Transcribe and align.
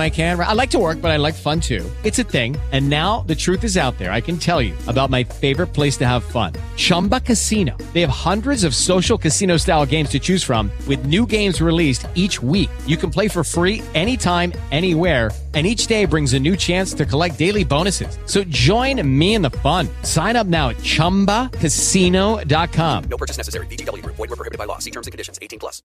I 0.00 0.10
can. 0.10 0.38
I 0.38 0.52
like 0.52 0.68
to 0.70 0.78
work, 0.78 1.00
but 1.00 1.10
I 1.10 1.16
like 1.16 1.32
fun 1.32 1.60
too. 1.60 1.90
It's 2.04 2.18
a 2.18 2.24
thing. 2.24 2.58
And 2.70 2.90
now 2.90 3.22
the 3.22 3.34
truth 3.34 3.64
is 3.64 3.78
out 3.78 3.96
there. 3.96 4.12
I 4.12 4.20
can 4.20 4.36
tell 4.36 4.60
you 4.60 4.74
about 4.86 5.08
my 5.08 5.24
favorite 5.24 5.68
place 5.68 5.96
to 5.98 6.06
have 6.06 6.22
fun. 6.22 6.52
Chumba 6.76 7.20
Casino. 7.20 7.74
They 7.94 8.02
have 8.02 8.10
hundreds 8.10 8.64
of 8.64 8.74
social 8.74 9.16
casino 9.16 9.56
style 9.56 9.86
games 9.86 10.10
to 10.10 10.18
choose 10.18 10.44
from 10.44 10.70
with 10.86 11.06
new 11.06 11.24
games 11.24 11.62
released 11.62 12.06
each 12.14 12.42
week. 12.42 12.68
You 12.86 12.98
can 12.98 13.10
play 13.10 13.28
for 13.28 13.42
free 13.42 13.82
anytime, 13.94 14.52
anywhere. 14.70 15.30
And 15.54 15.66
each 15.66 15.86
day 15.86 16.04
brings 16.04 16.34
a 16.34 16.38
new 16.38 16.56
chance 16.56 16.92
to 16.92 17.06
collect 17.06 17.38
daily 17.38 17.64
bonuses. 17.64 18.18
So 18.26 18.44
join 18.44 19.00
me 19.18 19.34
in 19.34 19.40
the 19.40 19.48
fun. 19.50 19.88
Sign 20.02 20.36
up 20.36 20.46
now 20.46 20.68
at 20.68 20.76
ChumbaCasino.com. 20.76 23.04
No 23.04 23.16
purchase 23.16 23.38
necessary. 23.38 23.66
VGW. 23.66 24.04
Void 24.04 24.18
were 24.18 24.36
prohibited 24.36 24.58
by 24.58 24.66
law. 24.66 24.76
See 24.78 24.90
terms 24.90 25.06
and 25.06 25.12
conditions. 25.12 25.38
18 25.40 25.58
plus. 25.58 25.82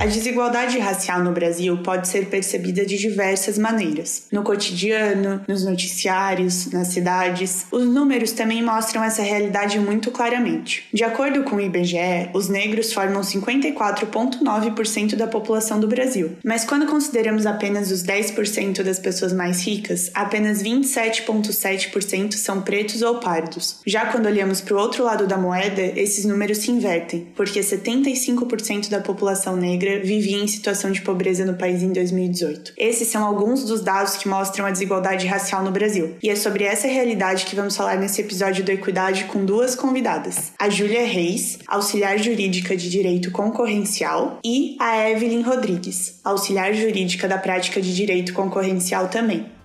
A 0.00 0.06
desigualdade 0.06 0.78
racial 0.78 1.24
no 1.24 1.32
Brasil 1.32 1.76
pode 1.78 2.06
ser 2.06 2.26
percebida 2.26 2.86
de 2.86 2.96
diversas 2.96 3.58
maneiras. 3.58 4.28
No 4.30 4.44
cotidiano, 4.44 5.40
nos 5.48 5.64
noticiários, 5.64 6.70
nas 6.70 6.88
cidades, 6.88 7.66
os 7.72 7.84
números 7.84 8.30
também 8.30 8.62
mostram 8.62 9.02
essa 9.02 9.22
realidade 9.22 9.80
muito 9.80 10.12
claramente. 10.12 10.86
De 10.94 11.02
acordo 11.02 11.42
com 11.42 11.56
o 11.56 11.60
IBGE, 11.60 12.30
os 12.32 12.48
negros 12.48 12.92
formam 12.92 13.22
54,9% 13.22 15.16
da 15.16 15.26
população 15.26 15.80
do 15.80 15.88
Brasil, 15.88 16.36
mas 16.44 16.64
quando 16.64 16.86
consideramos 16.86 17.44
apenas 17.44 17.90
os 17.90 18.04
10% 18.04 18.84
das 18.84 19.00
pessoas 19.00 19.32
mais 19.32 19.66
ricas, 19.66 20.12
apenas 20.14 20.62
27,7% 20.62 22.34
são 22.34 22.62
pretos 22.62 23.02
ou 23.02 23.16
pardos. 23.16 23.80
Já 23.84 24.06
quando 24.06 24.26
olhamos 24.26 24.60
para 24.60 24.76
o 24.76 24.78
outro 24.78 25.02
lado 25.02 25.26
da 25.26 25.36
moeda, 25.36 25.82
esses 25.82 26.24
números 26.24 26.58
se 26.58 26.70
invertem, 26.70 27.26
porque 27.34 27.58
75% 27.58 28.88
da 28.88 29.00
população 29.00 29.56
negra 29.56 29.87
vivia 29.96 30.38
em 30.38 30.46
situação 30.46 30.90
de 30.90 31.02
pobreza 31.02 31.44
no 31.44 31.54
país 31.54 31.82
em 31.82 31.92
2018. 31.92 32.72
Esses 32.76 33.08
são 33.08 33.24
alguns 33.24 33.64
dos 33.64 33.80
dados 33.80 34.16
que 34.16 34.28
mostram 34.28 34.66
a 34.66 34.70
desigualdade 34.70 35.26
racial 35.26 35.62
no 35.62 35.70
Brasil. 35.70 36.16
E 36.22 36.30
é 36.30 36.36
sobre 36.36 36.64
essa 36.64 36.86
realidade 36.86 37.46
que 37.46 37.56
vamos 37.56 37.76
falar 37.76 37.96
nesse 37.96 38.20
episódio 38.20 38.64
do 38.64 38.70
Equidade 38.70 39.24
com 39.24 39.44
duas 39.44 39.74
convidadas: 39.74 40.52
a 40.58 40.68
Júlia 40.68 41.06
Reis, 41.06 41.58
auxiliar 41.66 42.18
jurídica 42.18 42.76
de 42.76 42.90
direito 42.90 43.30
concorrencial, 43.30 44.38
e 44.44 44.76
a 44.78 45.10
Evelyn 45.10 45.42
Rodrigues, 45.42 46.20
auxiliar 46.24 46.74
jurídica 46.74 47.26
da 47.26 47.38
prática 47.38 47.80
de 47.80 47.94
direito 47.94 48.32
concorrencial 48.32 49.08
também. 49.08 49.57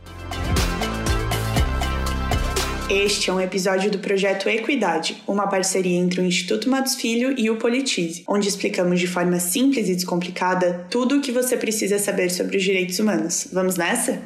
Este 2.90 3.30
é 3.30 3.34
um 3.34 3.40
episódio 3.40 3.90
do 3.90 3.98
projeto 3.98 4.50
Equidade, 4.50 5.24
uma 5.26 5.48
parceria 5.48 5.98
entre 5.98 6.20
o 6.20 6.26
Instituto 6.26 6.70
Matos 6.70 6.96
Filho 6.96 7.34
e 7.38 7.50
o 7.50 7.56
Politize, 7.56 8.26
onde 8.28 8.50
explicamos 8.50 9.00
de 9.00 9.08
forma 9.08 9.40
simples 9.40 9.88
e 9.88 9.96
descomplicada 9.96 10.86
tudo 10.92 11.18
o 11.18 11.22
que 11.22 11.32
você 11.32 11.56
precisa 11.56 11.98
saber 11.98 12.30
sobre 12.30 12.58
os 12.58 12.64
direitos 12.64 13.00
humanos. 13.00 13.48
Vamos 13.54 13.78
nessa? 13.78 14.24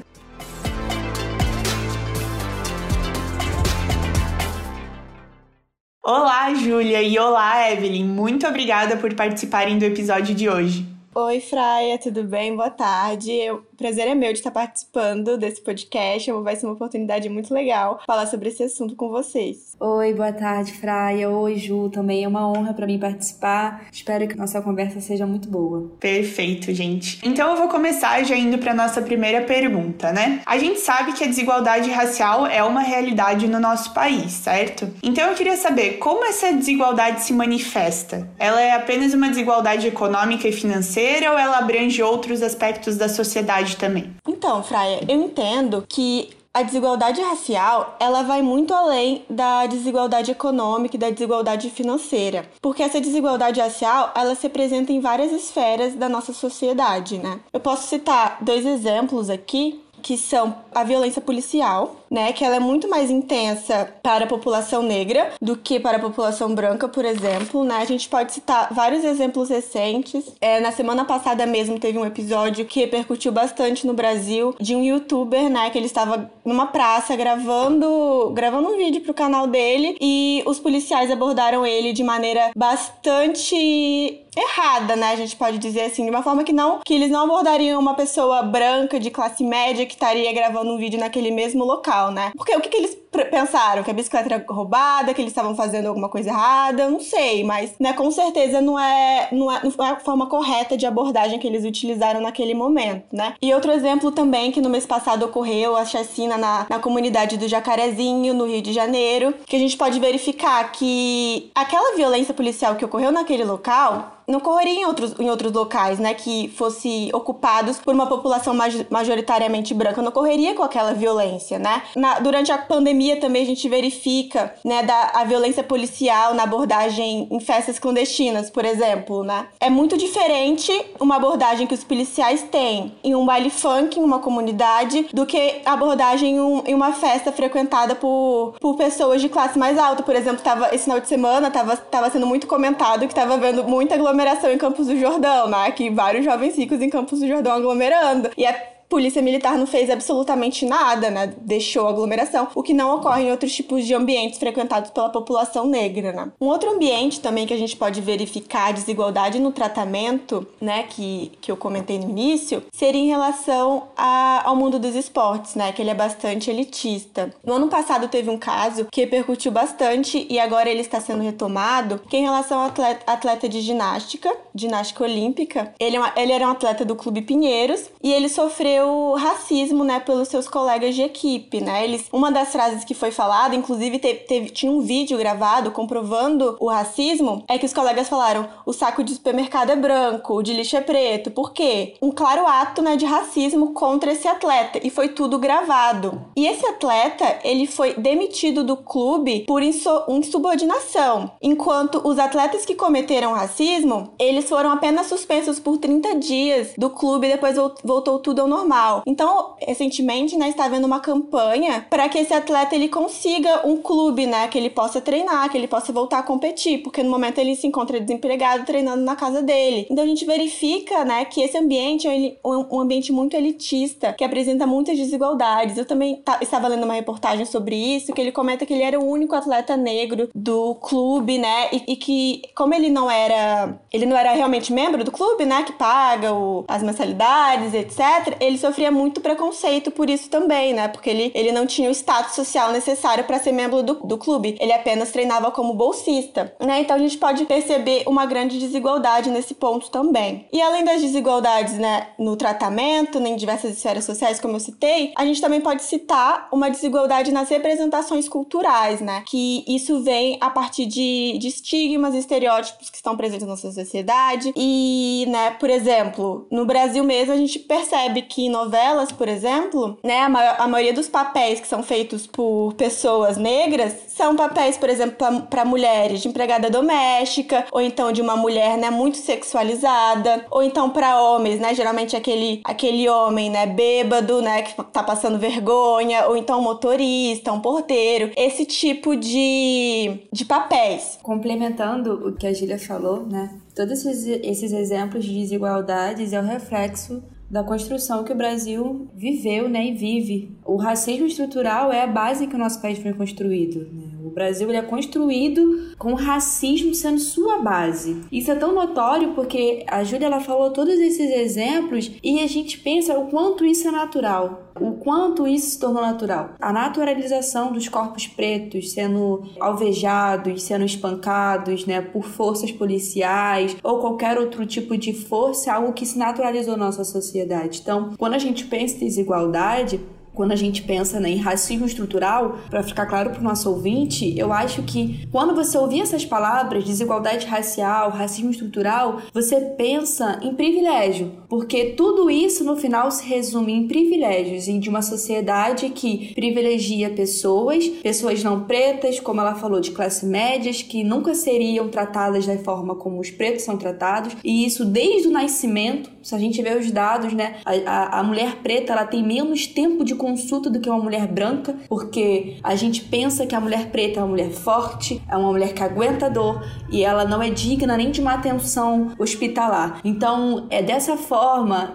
Olá, 6.03 6.51
Júlia, 6.55 7.03
e 7.03 7.19
olá, 7.19 7.71
Evelyn. 7.71 8.05
Muito 8.05 8.47
obrigada 8.47 8.97
por 8.97 9.13
participarem 9.13 9.77
do 9.77 9.85
episódio 9.85 10.33
de 10.33 10.49
hoje. 10.49 10.97
Oi, 11.19 11.39
Fraia, 11.39 11.97
tudo 11.97 12.23
bem? 12.23 12.55
Boa 12.55 12.69
tarde. 12.69 13.31
Eu 13.31 13.65
prazer 13.77 14.07
é 14.07 14.15
meu 14.15 14.33
de 14.33 14.39
estar 14.39 14.51
participando 14.51 15.37
desse 15.37 15.61
podcast. 15.61 16.31
Vai 16.31 16.55
ser 16.55 16.65
uma 16.65 16.73
oportunidade 16.73 17.29
muito 17.29 17.53
legal 17.53 18.01
falar 18.07 18.25
sobre 18.25 18.49
esse 18.49 18.63
assunto 18.63 18.95
com 18.95 19.09
vocês. 19.09 19.75
Oi, 19.79 20.13
boa 20.13 20.33
tarde, 20.33 20.73
Fraia. 20.73 21.29
Oi, 21.29 21.55
Ju. 21.57 21.89
Também 21.89 22.23
é 22.23 22.27
uma 22.27 22.49
honra 22.49 22.73
para 22.73 22.87
mim 22.87 22.97
participar. 22.97 23.85
Espero 23.91 24.27
que 24.27 24.33
a 24.33 24.37
nossa 24.37 24.61
conversa 24.61 24.99
seja 24.99 25.27
muito 25.27 25.47
boa. 25.47 25.91
Perfeito, 25.99 26.73
gente. 26.73 27.19
Então 27.23 27.51
eu 27.51 27.57
vou 27.57 27.67
começar 27.67 28.23
já 28.23 28.35
indo 28.35 28.57
para 28.57 28.73
nossa 28.73 29.01
primeira 29.01 29.41
pergunta, 29.41 30.11
né? 30.11 30.41
A 30.45 30.57
gente 30.57 30.79
sabe 30.79 31.13
que 31.13 31.23
a 31.23 31.27
desigualdade 31.27 31.91
racial 31.91 32.47
é 32.47 32.63
uma 32.63 32.81
realidade 32.81 33.47
no 33.47 33.59
nosso 33.59 33.93
país, 33.93 34.31
certo? 34.31 34.91
Então 35.03 35.29
eu 35.29 35.35
queria 35.35 35.55
saber 35.55 35.97
como 35.97 36.25
essa 36.25 36.51
desigualdade 36.51 37.21
se 37.21 37.31
manifesta. 37.31 38.27
Ela 38.39 38.59
é 38.59 38.71
apenas 38.71 39.13
uma 39.13 39.29
desigualdade 39.29 39.85
econômica 39.85 40.47
e 40.47 40.51
financeira 40.51 41.31
ou 41.31 41.37
ela 41.37 41.59
abrange 41.59 42.01
outros 42.01 42.41
aspectos 42.41 42.97
da 42.97 43.07
sociedade 43.07 43.66
também. 43.75 44.15
Então, 44.27 44.63
Fraia, 44.63 45.01
eu 45.07 45.21
entendo 45.21 45.83
que 45.87 46.29
a 46.53 46.63
desigualdade 46.63 47.21
racial, 47.21 47.95
ela 47.99 48.23
vai 48.23 48.41
muito 48.41 48.73
além 48.73 49.23
da 49.29 49.67
desigualdade 49.67 50.31
econômica 50.31 50.95
e 50.95 50.99
da 50.99 51.11
desigualdade 51.11 51.69
financeira, 51.69 52.49
porque 52.59 52.81
essa 52.81 52.99
desigualdade 52.99 53.59
racial, 53.59 54.11
ela 54.15 54.33
se 54.33 54.47
apresenta 54.47 54.91
em 54.91 54.99
várias 54.99 55.31
esferas 55.31 55.93
da 55.93 56.09
nossa 56.09 56.33
sociedade, 56.33 57.19
né? 57.19 57.39
Eu 57.53 57.59
posso 57.59 57.87
citar 57.87 58.39
dois 58.41 58.65
exemplos 58.65 59.29
aqui, 59.29 59.79
que 60.01 60.17
são 60.17 60.55
a 60.73 60.83
violência 60.83 61.21
policial, 61.21 61.97
né, 62.09 62.33
que 62.33 62.43
ela 62.43 62.55
é 62.55 62.59
muito 62.59 62.89
mais 62.89 63.09
intensa 63.09 63.93
para 64.01 64.25
a 64.25 64.27
população 64.27 64.81
negra 64.83 65.31
do 65.41 65.55
que 65.55 65.79
para 65.79 65.97
a 65.97 66.01
população 66.01 66.53
branca, 66.53 66.87
por 66.87 67.05
exemplo, 67.05 67.63
né? 67.63 67.77
A 67.77 67.85
gente 67.85 68.07
pode 68.07 68.31
citar 68.31 68.73
vários 68.73 69.03
exemplos 69.03 69.49
recentes. 69.49 70.25
É, 70.39 70.59
na 70.59 70.71
semana 70.71 71.05
passada 71.05 71.45
mesmo 71.45 71.79
teve 71.79 71.97
um 71.97 72.05
episódio 72.05 72.65
que 72.65 72.79
repercutiu 72.79 73.31
bastante 73.31 73.85
no 73.85 73.93
Brasil 73.93 74.55
de 74.59 74.75
um 74.75 74.83
youtuber, 74.83 75.49
né, 75.49 75.69
que 75.69 75.77
ele 75.77 75.85
estava 75.85 76.29
numa 76.43 76.67
praça 76.67 77.15
gravando, 77.15 78.31
gravando 78.33 78.69
um 78.69 78.77
vídeo 78.77 79.01
pro 79.01 79.13
canal 79.13 79.47
dele 79.47 79.97
e 79.99 80.43
os 80.45 80.59
policiais 80.59 81.11
abordaram 81.11 81.65
ele 81.65 81.93
de 81.93 82.03
maneira 82.03 82.51
bastante 82.55 84.23
errada, 84.37 84.95
né? 84.95 85.11
A 85.11 85.15
gente 85.15 85.35
pode 85.35 85.57
dizer 85.57 85.81
assim, 85.81 86.03
de 86.03 86.09
uma 86.09 86.21
forma 86.21 86.43
que 86.43 86.53
não 86.53 86.79
que 86.85 86.93
eles 86.93 87.09
não 87.09 87.23
abordariam 87.23 87.79
uma 87.79 87.95
pessoa 87.95 88.43
branca 88.43 88.99
de 88.99 89.09
classe 89.09 89.43
média 89.43 89.85
que 89.85 89.93
estaria 89.93 90.31
gravando 90.31 90.71
um 90.71 90.77
vídeo 90.77 90.99
naquele 90.99 91.31
mesmo 91.31 91.65
local, 91.65 91.96
né? 92.11 92.31
Porque 92.35 92.55
o 92.55 92.61
que, 92.61 92.69
que 92.69 92.77
eles 92.77 92.97
pensaram? 93.11 93.83
Que 93.83 93.91
a 93.91 93.93
bicicleta 93.93 94.33
era 94.33 94.45
roubada, 94.47 95.13
que 95.13 95.21
eles 95.21 95.31
estavam 95.31 95.55
fazendo 95.55 95.87
alguma 95.87 96.09
coisa 96.09 96.29
errada? 96.29 96.83
Eu 96.83 96.91
não 96.91 96.99
sei, 96.99 97.43
mas, 97.43 97.73
né, 97.79 97.93
com 97.93 98.09
certeza 98.11 98.61
não 98.61 98.79
é, 98.79 99.27
não 99.31 99.51
é, 99.51 99.61
não 99.63 99.85
é 99.85 99.91
a 99.91 99.99
forma 99.99 100.27
correta 100.27 100.77
de 100.77 100.85
abordagem 100.85 101.39
que 101.39 101.47
eles 101.47 101.63
utilizaram 101.63 102.21
naquele 102.21 102.53
momento, 102.53 103.05
né? 103.11 103.35
E 103.41 103.53
outro 103.53 103.71
exemplo 103.71 104.11
também 104.11 104.51
que 104.51 104.61
no 104.61 104.69
mês 104.69 104.85
passado 104.85 105.23
ocorreu 105.23 105.75
a 105.75 105.85
chacina 105.85 106.37
na, 106.37 106.65
na 106.69 106.79
comunidade 106.79 107.37
do 107.37 107.47
Jacarezinho, 107.47 108.33
no 108.33 108.45
Rio 108.45 108.61
de 108.61 108.73
Janeiro, 108.73 109.33
que 109.45 109.55
a 109.55 109.59
gente 109.59 109.77
pode 109.77 109.99
verificar 109.99 110.71
que 110.71 111.51
aquela 111.55 111.95
violência 111.95 112.33
policial 112.33 112.75
que 112.75 112.85
ocorreu 112.85 113.11
naquele 113.11 113.43
local 113.43 114.17
não 114.27 114.39
ocorreria 114.39 114.81
em 114.81 114.85
outros, 114.85 115.17
em 115.17 115.29
outros 115.29 115.53
locais, 115.53 115.99
né, 115.99 116.13
que 116.13 116.49
fosse 116.49 117.09
ocupados 117.13 117.77
por 117.77 117.93
uma 117.93 118.07
população 118.07 118.53
majoritariamente 118.89 119.73
branca, 119.73 120.01
não 120.01 120.09
ocorreria 120.09 120.53
com 120.53 120.63
aquela 120.63 120.93
violência, 120.93 121.57
né? 121.57 121.83
Na, 121.95 122.19
durante 122.19 122.51
a 122.51 122.57
pandemia 122.57 122.96
também 123.17 123.43
a 123.43 123.45
gente 123.45 123.67
verifica, 123.69 124.53
né, 124.63 124.83
da, 124.83 125.11
a 125.13 125.23
violência 125.23 125.63
policial 125.63 126.33
na 126.33 126.43
abordagem 126.43 127.27
em 127.31 127.39
festas 127.39 127.79
clandestinas, 127.79 128.49
por 128.49 128.65
exemplo, 128.65 129.23
né? 129.23 129.47
É 129.59 129.69
muito 129.69 129.97
diferente 129.97 130.71
uma 130.99 131.15
abordagem 131.15 131.67
que 131.67 131.73
os 131.73 131.83
policiais 131.83 132.43
têm 132.43 132.93
em 133.03 133.15
um 133.15 133.25
baile 133.25 133.49
funk 133.49 133.99
em 133.99 134.03
uma 134.03 134.19
comunidade 134.19 135.07
do 135.13 135.25
que 135.25 135.61
abordagem 135.65 136.35
em, 136.35 136.39
um, 136.39 136.63
em 136.65 136.73
uma 136.73 136.93
festa 136.93 137.31
frequentada 137.31 137.95
por, 137.95 138.55
por 138.59 138.75
pessoas 138.75 139.21
de 139.21 139.29
classe 139.29 139.57
mais 139.57 139.77
alta, 139.77 140.03
por 140.03 140.15
exemplo, 140.15 140.41
tava, 140.43 140.73
esse 140.73 140.85
final 140.85 140.99
de 140.99 141.07
semana 141.07 141.51
tava, 141.51 141.77
tava 141.77 142.09
sendo 142.09 142.25
muito 142.25 142.47
comentado 142.47 143.07
que 143.07 143.15
tava 143.15 143.37
vendo 143.37 143.63
muita 143.63 143.95
aglomeração 143.95 144.51
em 144.51 144.57
Campos 144.57 144.87
do 144.87 144.97
Jordão, 144.97 145.47
né? 145.47 145.71
Que 145.71 145.89
vários 145.89 146.25
jovens 146.25 146.57
ricos 146.57 146.81
em 146.81 146.89
Campos 146.89 147.19
do 147.19 147.27
Jordão 147.27 147.53
aglomerando. 147.53 148.29
E 148.37 148.45
é 148.45 148.76
polícia 148.89 149.21
militar 149.21 149.57
não 149.57 149.67
fez 149.67 149.89
absolutamente 149.89 150.65
nada, 150.65 151.09
né? 151.09 151.33
Deixou 151.41 151.87
a 151.87 151.89
aglomeração, 151.89 152.47
o 152.55 152.63
que 152.63 152.73
não 152.73 152.95
ocorre 152.95 153.23
em 153.23 153.31
outros 153.31 153.53
tipos 153.53 153.85
de 153.85 153.93
ambientes 153.93 154.39
frequentados 154.39 154.91
pela 154.91 155.09
população 155.09 155.67
negra, 155.67 156.11
né? 156.11 156.31
Um 156.39 156.47
outro 156.47 156.71
ambiente 156.71 157.19
também 157.19 157.45
que 157.45 157.53
a 157.53 157.57
gente 157.57 157.75
pode 157.75 158.01
verificar 158.01 158.73
desigualdade 158.73 159.39
no 159.39 159.51
tratamento, 159.51 160.47
né, 160.61 160.83
que, 160.83 161.31
que 161.41 161.51
eu 161.51 161.57
comentei 161.57 161.99
no 161.99 162.09
início, 162.09 162.63
seria 162.71 163.01
em 163.01 163.07
relação 163.07 163.83
a, 163.95 164.41
ao 164.45 164.55
mundo 164.55 164.79
dos 164.79 164.95
esportes, 164.95 165.55
né, 165.55 165.71
que 165.71 165.81
ele 165.81 165.89
é 165.89 165.95
bastante 165.95 166.49
elitista. 166.49 167.33
No 167.43 167.53
ano 167.53 167.67
passado 167.67 168.07
teve 168.07 168.29
um 168.29 168.37
caso 168.37 168.87
que 168.91 169.01
repercutiu 169.01 169.51
bastante 169.51 170.25
e 170.29 170.39
agora 170.39 170.69
ele 170.69 170.81
está 170.81 170.99
sendo 170.99 171.23
retomado, 171.23 171.99
que 172.09 172.15
é 172.15 172.19
em 172.19 172.23
relação 172.23 172.59
ao 172.59 172.67
atleta, 172.67 173.11
atleta 173.11 173.49
de 173.49 173.61
ginástica, 173.61 174.33
ginástica 174.55 175.03
olímpica. 175.03 175.73
Ele, 175.79 175.97
é 175.97 176.13
ele 176.17 176.31
era 176.31 176.47
um 176.47 176.51
atleta 176.51 176.85
do 176.85 176.95
Clube 176.95 177.21
Pinheiros 177.21 177.89
e 178.01 178.11
ele 178.11 178.29
sofreu 178.29 178.76
racismo, 179.15 179.83
né, 179.83 179.99
pelos 179.99 180.27
seus 180.27 180.47
colegas 180.47 180.95
de 180.95 181.01
equipe, 181.01 181.61
né? 181.61 181.83
Eles, 181.83 182.07
uma 182.11 182.31
das 182.31 182.51
frases 182.51 182.83
que 182.83 182.93
foi 182.93 183.11
falada, 183.11 183.55
inclusive 183.55 183.99
teve, 183.99 184.19
teve, 184.19 184.49
tinha 184.49 184.71
um 184.71 184.81
vídeo 184.81 185.17
gravado 185.17 185.71
comprovando 185.71 186.55
o 186.59 186.69
racismo, 186.69 187.43
é 187.47 187.57
que 187.57 187.65
os 187.65 187.73
colegas 187.73 188.09
falaram: 188.09 188.47
o 188.65 188.73
saco 188.73 189.03
de 189.03 189.13
supermercado 189.13 189.71
é 189.71 189.75
branco, 189.75 190.35
o 190.35 190.43
de 190.43 190.53
lixo 190.53 190.77
é 190.77 190.81
preto. 190.81 191.31
Por 191.31 191.51
quê? 191.51 191.95
Um 192.01 192.11
claro 192.11 192.45
ato, 192.47 192.81
né, 192.81 192.95
de 192.95 193.05
racismo 193.05 193.73
contra 193.73 194.11
esse 194.11 194.27
atleta 194.27 194.79
e 194.83 194.89
foi 194.89 195.09
tudo 195.09 195.39
gravado. 195.39 196.21
E 196.35 196.47
esse 196.47 196.65
atleta, 196.65 197.39
ele 197.43 197.67
foi 197.67 197.93
demitido 197.95 198.63
do 198.63 198.77
clube 198.77 199.45
por 199.47 199.61
insubordinação, 199.63 201.31
enquanto 201.41 202.01
os 202.03 202.19
atletas 202.19 202.65
que 202.65 202.75
cometeram 202.75 203.33
racismo, 203.33 204.13
eles 204.19 204.47
foram 204.47 204.71
apenas 204.71 205.07
suspensos 205.07 205.59
por 205.59 205.77
30 205.77 206.15
dias 206.15 206.73
do 206.77 206.89
clube 206.89 207.27
e 207.27 207.31
depois 207.31 207.55
voltou 207.83 208.19
tudo 208.19 208.41
ao 208.41 208.47
normal. 208.47 208.66
Então, 209.05 209.55
recentemente, 209.59 210.37
né, 210.37 210.49
está 210.49 210.65
havendo 210.65 210.85
uma 210.85 210.99
campanha 210.99 211.85
para 211.89 212.07
que 212.09 212.17
esse 212.17 212.33
atleta 212.33 212.75
ele 212.75 212.89
consiga 212.89 213.67
um 213.67 213.77
clube, 213.77 214.25
né, 214.25 214.47
que 214.47 214.57
ele 214.57 214.69
possa 214.69 214.99
treinar, 214.99 215.49
que 215.49 215.57
ele 215.57 215.67
possa 215.67 215.93
voltar 215.93 216.19
a 216.19 216.23
competir, 216.23 216.83
porque 216.83 217.01
no 217.01 217.09
momento 217.09 217.37
ele 217.39 217.55
se 217.55 217.65
encontra 217.67 217.99
desempregado 217.99 218.65
treinando 218.65 219.03
na 219.03 219.15
casa 219.15 219.41
dele. 219.41 219.87
Então 219.89 220.03
a 220.03 220.07
gente 220.07 220.25
verifica, 220.25 221.05
né, 221.05 221.25
que 221.25 221.41
esse 221.41 221.57
ambiente 221.57 222.07
é 222.07 222.35
um 222.43 222.79
ambiente 222.79 223.11
muito 223.11 223.35
elitista, 223.35 224.13
que 224.13 224.23
apresenta 224.23 224.67
muitas 224.67 224.97
desigualdades. 224.97 225.77
Eu 225.77 225.85
também 225.85 226.21
estava 226.41 226.67
lendo 226.67 226.83
uma 226.83 226.93
reportagem 226.93 227.45
sobre 227.45 227.75
isso, 227.75 228.13
que 228.13 228.21
ele 228.21 228.31
comenta 228.31 228.65
que 228.65 228.73
ele 228.73 228.83
era 228.83 228.99
o 228.99 229.05
único 229.05 229.35
atleta 229.35 229.77
negro 229.77 230.29
do 230.35 230.75
clube, 230.75 231.37
né, 231.37 231.69
e, 231.71 231.93
e 231.93 231.95
que 231.95 232.41
como 232.55 232.73
ele 232.73 232.89
não 232.89 233.09
era, 233.09 233.79
ele 233.91 234.05
não 234.05 234.17
era 234.17 234.33
realmente 234.33 234.73
membro 234.73 235.03
do 235.03 235.11
clube, 235.11 235.45
né, 235.45 235.63
que 235.63 235.73
paga 235.73 236.33
o, 236.33 236.65
as 236.67 236.83
mensalidades, 236.83 237.73
etc. 237.73 238.37
Ele 238.39 238.56
sofria 238.57 238.91
muito 238.91 239.21
preconceito 239.21 239.91
por 239.91 240.09
isso 240.09 240.29
também, 240.29 240.73
né? 240.73 240.87
Porque 240.87 241.09
ele, 241.09 241.31
ele 241.33 241.51
não 241.51 241.65
tinha 241.65 241.89
o 241.89 241.91
status 241.91 242.35
social 242.35 242.71
necessário 242.71 243.23
para 243.23 243.39
ser 243.39 243.51
membro 243.51 243.83
do, 243.83 243.95
do 243.95 244.17
clube. 244.17 244.57
Ele 244.59 244.73
apenas 244.73 245.11
treinava 245.11 245.51
como 245.51 245.73
bolsista, 245.73 246.55
né? 246.59 246.81
Então 246.81 246.95
a 246.95 246.99
gente 246.99 247.17
pode 247.17 247.45
perceber 247.45 248.03
uma 248.07 248.25
grande 248.25 248.59
desigualdade 248.59 249.29
nesse 249.29 249.53
ponto 249.53 249.89
também. 249.89 250.47
E 250.51 250.61
além 250.61 250.83
das 250.83 251.01
desigualdades, 251.01 251.73
né, 251.73 252.07
no 252.17 252.35
tratamento, 252.35 253.19
em 253.19 253.35
diversas 253.35 253.71
esferas 253.71 254.05
sociais, 254.05 254.39
como 254.39 254.55
eu 254.55 254.59
citei, 254.59 255.13
a 255.15 255.25
gente 255.25 255.41
também 255.41 255.61
pode 255.61 255.83
citar 255.83 256.47
uma 256.51 256.69
desigualdade 256.69 257.31
nas 257.31 257.49
representações 257.49 258.27
culturais, 258.27 259.01
né? 259.01 259.23
Que 259.27 259.63
isso 259.67 260.01
vem 260.01 260.37
a 260.41 260.49
partir 260.49 260.85
de, 260.85 261.37
de 261.39 261.47
estigmas 261.47 262.13
e 262.13 262.19
estereótipos 262.19 262.89
que 262.89 262.97
estão 262.97 263.15
presentes 263.17 263.45
na 263.45 263.51
nossa 263.51 263.71
sociedade. 263.71 264.53
E, 264.55 265.25
né, 265.29 265.51
por 265.51 265.69
exemplo, 265.69 266.47
no 266.51 266.65
Brasil 266.65 267.03
mesmo 267.03 267.33
a 267.33 267.37
gente 267.37 267.59
percebe 267.59 268.21
que 268.21 268.46
em 268.47 268.49
novelas, 268.49 269.11
por 269.11 269.27
exemplo, 269.27 269.97
né, 270.03 270.19
a, 270.19 270.63
a 270.63 270.67
maioria 270.67 270.93
dos 270.93 271.07
papéis 271.07 271.59
que 271.59 271.67
são 271.67 271.83
feitos 271.83 272.25
por 272.25 272.73
pessoas 272.73 273.37
negras 273.37 273.93
são 274.07 274.35
papéis, 274.35 274.77
por 274.77 274.89
exemplo, 274.89 275.15
para 275.49 275.63
mulheres 275.63 276.21
de 276.21 276.27
empregada 276.27 276.69
doméstica, 276.69 277.65
ou 277.71 277.81
então 277.81 278.11
de 278.11 278.21
uma 278.21 278.35
mulher, 278.35 278.77
né, 278.77 278.89
muito 278.89 279.17
sexualizada, 279.17 280.45
ou 280.49 280.63
então 280.63 280.89
para 280.89 281.21
homens, 281.21 281.59
né, 281.59 281.75
geralmente 281.75 282.15
aquele 282.15 282.61
aquele 282.63 283.07
homem, 283.07 283.49
né, 283.49 283.67
bêbado, 283.67 284.41
né, 284.41 284.63
que 284.63 284.73
tá 284.83 285.03
passando 285.03 285.37
vergonha, 285.37 286.27
ou 286.27 286.35
então 286.35 286.61
motorista, 286.61 287.51
um 287.51 287.59
porteiro, 287.59 288.31
esse 288.35 288.65
tipo 288.65 289.15
de 289.15 290.21
de 290.31 290.45
papéis. 290.45 291.19
Complementando 291.21 292.29
o 292.29 292.35
que 292.35 292.47
a 292.47 292.53
Gília 292.53 292.79
falou, 292.79 293.23
né, 293.25 293.49
todos 293.75 294.05
esses, 294.05 294.25
esses 294.43 294.71
exemplos 294.71 295.25
de 295.25 295.33
desigualdades 295.33 296.33
é 296.33 296.39
o 296.39 296.43
reflexo 296.43 297.21
da 297.49 297.63
construção 297.63 298.23
que 298.23 298.31
o 298.31 298.35
Brasil 298.35 299.07
viveu 299.15 299.69
né, 299.69 299.87
e 299.87 299.93
vive. 299.93 300.51
O 300.65 300.75
racismo 300.75 301.25
estrutural 301.25 301.91
é 301.91 302.03
a 302.03 302.07
base 302.07 302.47
que 302.47 302.55
o 302.55 302.59
nosso 302.59 302.81
país 302.81 302.99
foi 302.99 303.13
construído. 303.13 303.87
Né? 303.91 304.16
O 304.27 304.29
Brasil 304.29 304.67
ele 304.67 304.77
é 304.77 304.81
construído 304.81 305.95
com 305.97 306.13
racismo 306.13 306.93
sendo 306.93 307.19
sua 307.19 307.59
base. 307.59 308.21
Isso 308.29 308.51
é 308.51 308.55
tão 308.55 308.73
notório 308.73 309.33
porque 309.33 309.85
a 309.87 310.03
Júlia 310.03 310.25
ela 310.25 310.41
falou 310.41 310.71
todos 310.71 310.99
esses 310.99 311.31
exemplos 311.31 312.11
e 312.21 312.41
a 312.41 312.47
gente 312.47 312.77
pensa 312.79 313.17
o 313.17 313.27
quanto 313.27 313.65
isso 313.65 313.87
é 313.87 313.91
natural, 313.91 314.71
o 314.79 314.91
quanto 314.93 315.47
isso 315.47 315.71
se 315.71 315.79
tornou 315.79 316.01
natural. 316.01 316.51
A 316.59 316.73
naturalização 316.73 317.71
dos 317.71 317.87
corpos 317.87 318.27
pretos 318.27 318.91
sendo 318.91 319.43
alvejados, 319.59 320.63
sendo 320.63 320.83
espancados 320.83 321.85
né, 321.85 322.01
por 322.01 322.25
forças 322.25 322.71
policiais 322.71 323.77
ou 323.81 323.99
qualquer 323.99 324.37
outro 324.37 324.65
tipo 324.65 324.97
de 324.97 325.13
força 325.13 325.69
é 325.69 325.73
algo 325.73 325.93
que 325.93 326.05
se 326.05 326.17
naturalizou 326.17 326.75
na 326.75 326.85
nossa 326.85 327.05
sociedade. 327.05 327.79
Então, 327.81 328.13
quando 328.17 328.33
a 328.33 328.39
gente 328.39 328.65
pensa 328.65 328.95
em 328.97 329.07
desigualdade, 329.07 330.01
quando 330.37 330.51
a 330.51 330.55
gente 330.55 330.83
pensa 330.83 331.19
né, 331.19 331.31
em 331.31 331.37
racismo 331.37 331.87
estrutural, 331.87 332.59
para 332.69 332.83
ficar 332.83 333.07
claro 333.07 333.31
para 333.31 333.39
o 333.39 333.43
nosso 333.43 333.71
ouvinte, 333.71 334.37
eu 334.37 334.53
acho 334.53 334.83
que 334.83 335.27
quando 335.31 335.55
você 335.55 335.75
ouvir 335.75 336.01
essas 336.01 336.23
palavras, 336.23 336.83
desigualdade 336.83 337.47
racial, 337.47 338.11
racismo 338.11 338.51
estrutural, 338.51 339.19
você 339.33 339.59
pensa 339.59 340.39
em 340.43 340.53
privilégio, 340.53 341.31
porque 341.49 341.93
tudo 341.97 342.29
isso 342.29 342.63
no 342.63 342.75
final 342.75 343.09
se 343.09 343.25
resume 343.25 343.73
em 343.73 343.87
privilégios 343.87 344.67
e 344.67 344.77
de 344.77 344.89
uma 344.89 345.01
sociedade 345.01 345.89
que 345.89 346.33
privilegia 346.33 347.09
pessoas, 347.09 347.87
pessoas 347.87 348.43
não 348.43 348.65
pretas, 348.65 349.19
como 349.19 349.41
ela 349.41 349.55
falou, 349.55 349.79
de 349.79 349.91
classe 349.91 350.25
médias, 350.25 350.81
que 350.81 351.03
nunca 351.03 351.33
seriam 351.33 351.87
tratadas 351.89 352.45
da 352.45 352.57
forma 352.57 352.95
como 352.95 353.19
os 353.19 353.29
pretos 353.29 353.63
são 353.63 353.77
tratados, 353.77 354.35
e 354.43 354.65
isso 354.65 354.83
desde 354.85 355.27
o 355.27 355.31
nascimento. 355.31 356.09
Se 356.21 356.35
a 356.35 356.39
gente 356.39 356.61
vê 356.61 356.75
os 356.75 356.91
dados, 356.91 357.31
né, 357.33 357.55
a, 357.63 357.71
a, 357.71 358.19
a 358.19 358.23
mulher 358.23 358.57
preta 358.57 358.91
ela 358.91 359.05
tem 359.05 359.23
menos 359.23 359.65
tempo 359.65 360.03
de 360.03 360.15
consulta 360.15 360.69
do 360.69 360.79
que 360.79 360.89
uma 360.89 360.99
mulher 360.99 361.27
branca, 361.27 361.77
porque 361.87 362.57
a 362.61 362.75
gente 362.75 363.01
pensa 363.05 363.45
que 363.45 363.55
a 363.55 363.61
mulher 363.61 363.89
preta 363.91 364.19
é 364.19 364.23
uma 364.23 364.29
mulher 364.29 364.51
forte, 364.51 365.21
é 365.29 365.37
uma 365.37 365.51
mulher 365.51 365.73
que 365.73 365.81
aguenta 365.81 366.29
dor 366.29 366.61
e 366.91 367.03
ela 367.03 367.23
não 367.23 367.41
é 367.41 367.49
digna 367.49 367.95
nem 367.95 368.11
de 368.11 368.19
uma 368.19 368.33
atenção 368.33 369.13
hospitalar. 369.17 370.01
Então, 370.03 370.67
é 370.69 370.81
dessa 370.81 371.15
forma 371.15 371.36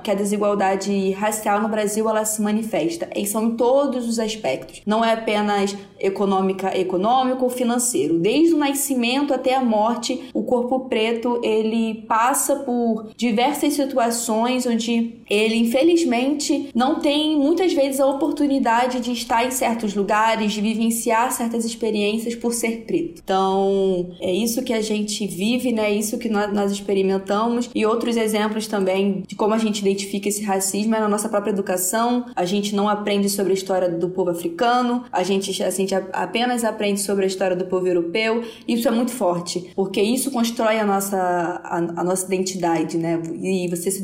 que 0.02 0.10
a 0.10 0.14
desigualdade 0.14 1.10
racial 1.12 1.60
no 1.60 1.68
Brasil 1.68 2.08
ela 2.08 2.24
se 2.24 2.40
manifesta. 2.42 3.08
E 3.14 3.26
são 3.26 3.44
em 3.44 3.56
todos 3.56 4.08
os 4.08 4.18
aspectos. 4.18 4.82
Não 4.86 5.04
é 5.04 5.12
apenas 5.12 5.76
econômica, 6.02 6.76
econômico 6.76 7.44
ou 7.44 7.50
financeiro. 7.50 8.18
Desde 8.18 8.54
o 8.54 8.58
nascimento 8.58 9.32
até 9.32 9.54
a 9.54 9.64
morte, 9.64 10.28
o 10.34 10.42
corpo 10.42 10.80
preto 10.80 11.40
ele 11.42 12.04
passa 12.08 12.56
por 12.56 13.10
diversas 13.16 13.74
situações 13.74 14.66
onde 14.66 15.22
ele 15.30 15.56
infelizmente 15.56 16.68
não 16.74 17.00
tem 17.00 17.36
muitas 17.38 17.72
vezes 17.72 18.00
a 18.00 18.06
oportunidade 18.06 19.00
de 19.00 19.12
estar 19.12 19.46
em 19.46 19.50
certos 19.50 19.94
lugares, 19.94 20.52
de 20.52 20.60
vivenciar 20.60 21.32
certas 21.32 21.64
experiências 21.64 22.34
por 22.34 22.52
ser 22.52 22.84
preto. 22.86 23.22
Então, 23.22 24.10
é 24.20 24.32
isso 24.32 24.62
que 24.62 24.72
a 24.72 24.80
gente 24.80 25.26
vive, 25.26 25.72
né? 25.72 25.90
É 25.90 25.94
isso 25.94 26.18
que 26.18 26.28
nós, 26.28 26.52
nós 26.52 26.72
experimentamos 26.72 27.70
e 27.74 27.86
outros 27.86 28.16
exemplos 28.16 28.66
também 28.66 29.22
de 29.32 29.36
como 29.36 29.54
a 29.54 29.58
gente 29.58 29.78
identifica 29.78 30.28
esse 30.28 30.42
racismo 30.42 30.94
é 30.94 31.00
na 31.00 31.08
nossa 31.08 31.26
própria 31.26 31.50
educação. 31.50 32.26
A 32.36 32.44
gente 32.44 32.74
não 32.74 32.86
aprende 32.86 33.30
sobre 33.30 33.52
a 33.52 33.54
história 33.54 33.88
do 33.88 34.10
povo 34.10 34.28
africano, 34.28 35.04
a 35.10 35.22
gente, 35.22 35.62
a 35.62 35.70
gente 35.70 35.94
apenas 35.94 36.64
aprende 36.64 37.00
sobre 37.00 37.24
a 37.24 37.26
história 37.26 37.56
do 37.56 37.64
povo 37.64 37.86
europeu. 37.86 38.44
Isso 38.68 38.86
é 38.86 38.90
muito 38.90 39.10
forte, 39.10 39.72
porque 39.74 40.02
isso 40.02 40.30
constrói 40.30 40.78
a 40.78 40.84
nossa, 40.84 41.16
a, 41.16 41.76
a 41.78 42.04
nossa 42.04 42.26
identidade, 42.26 42.98
né? 42.98 43.22
E 43.40 43.68
você 43.68 43.90
se, 43.90 44.02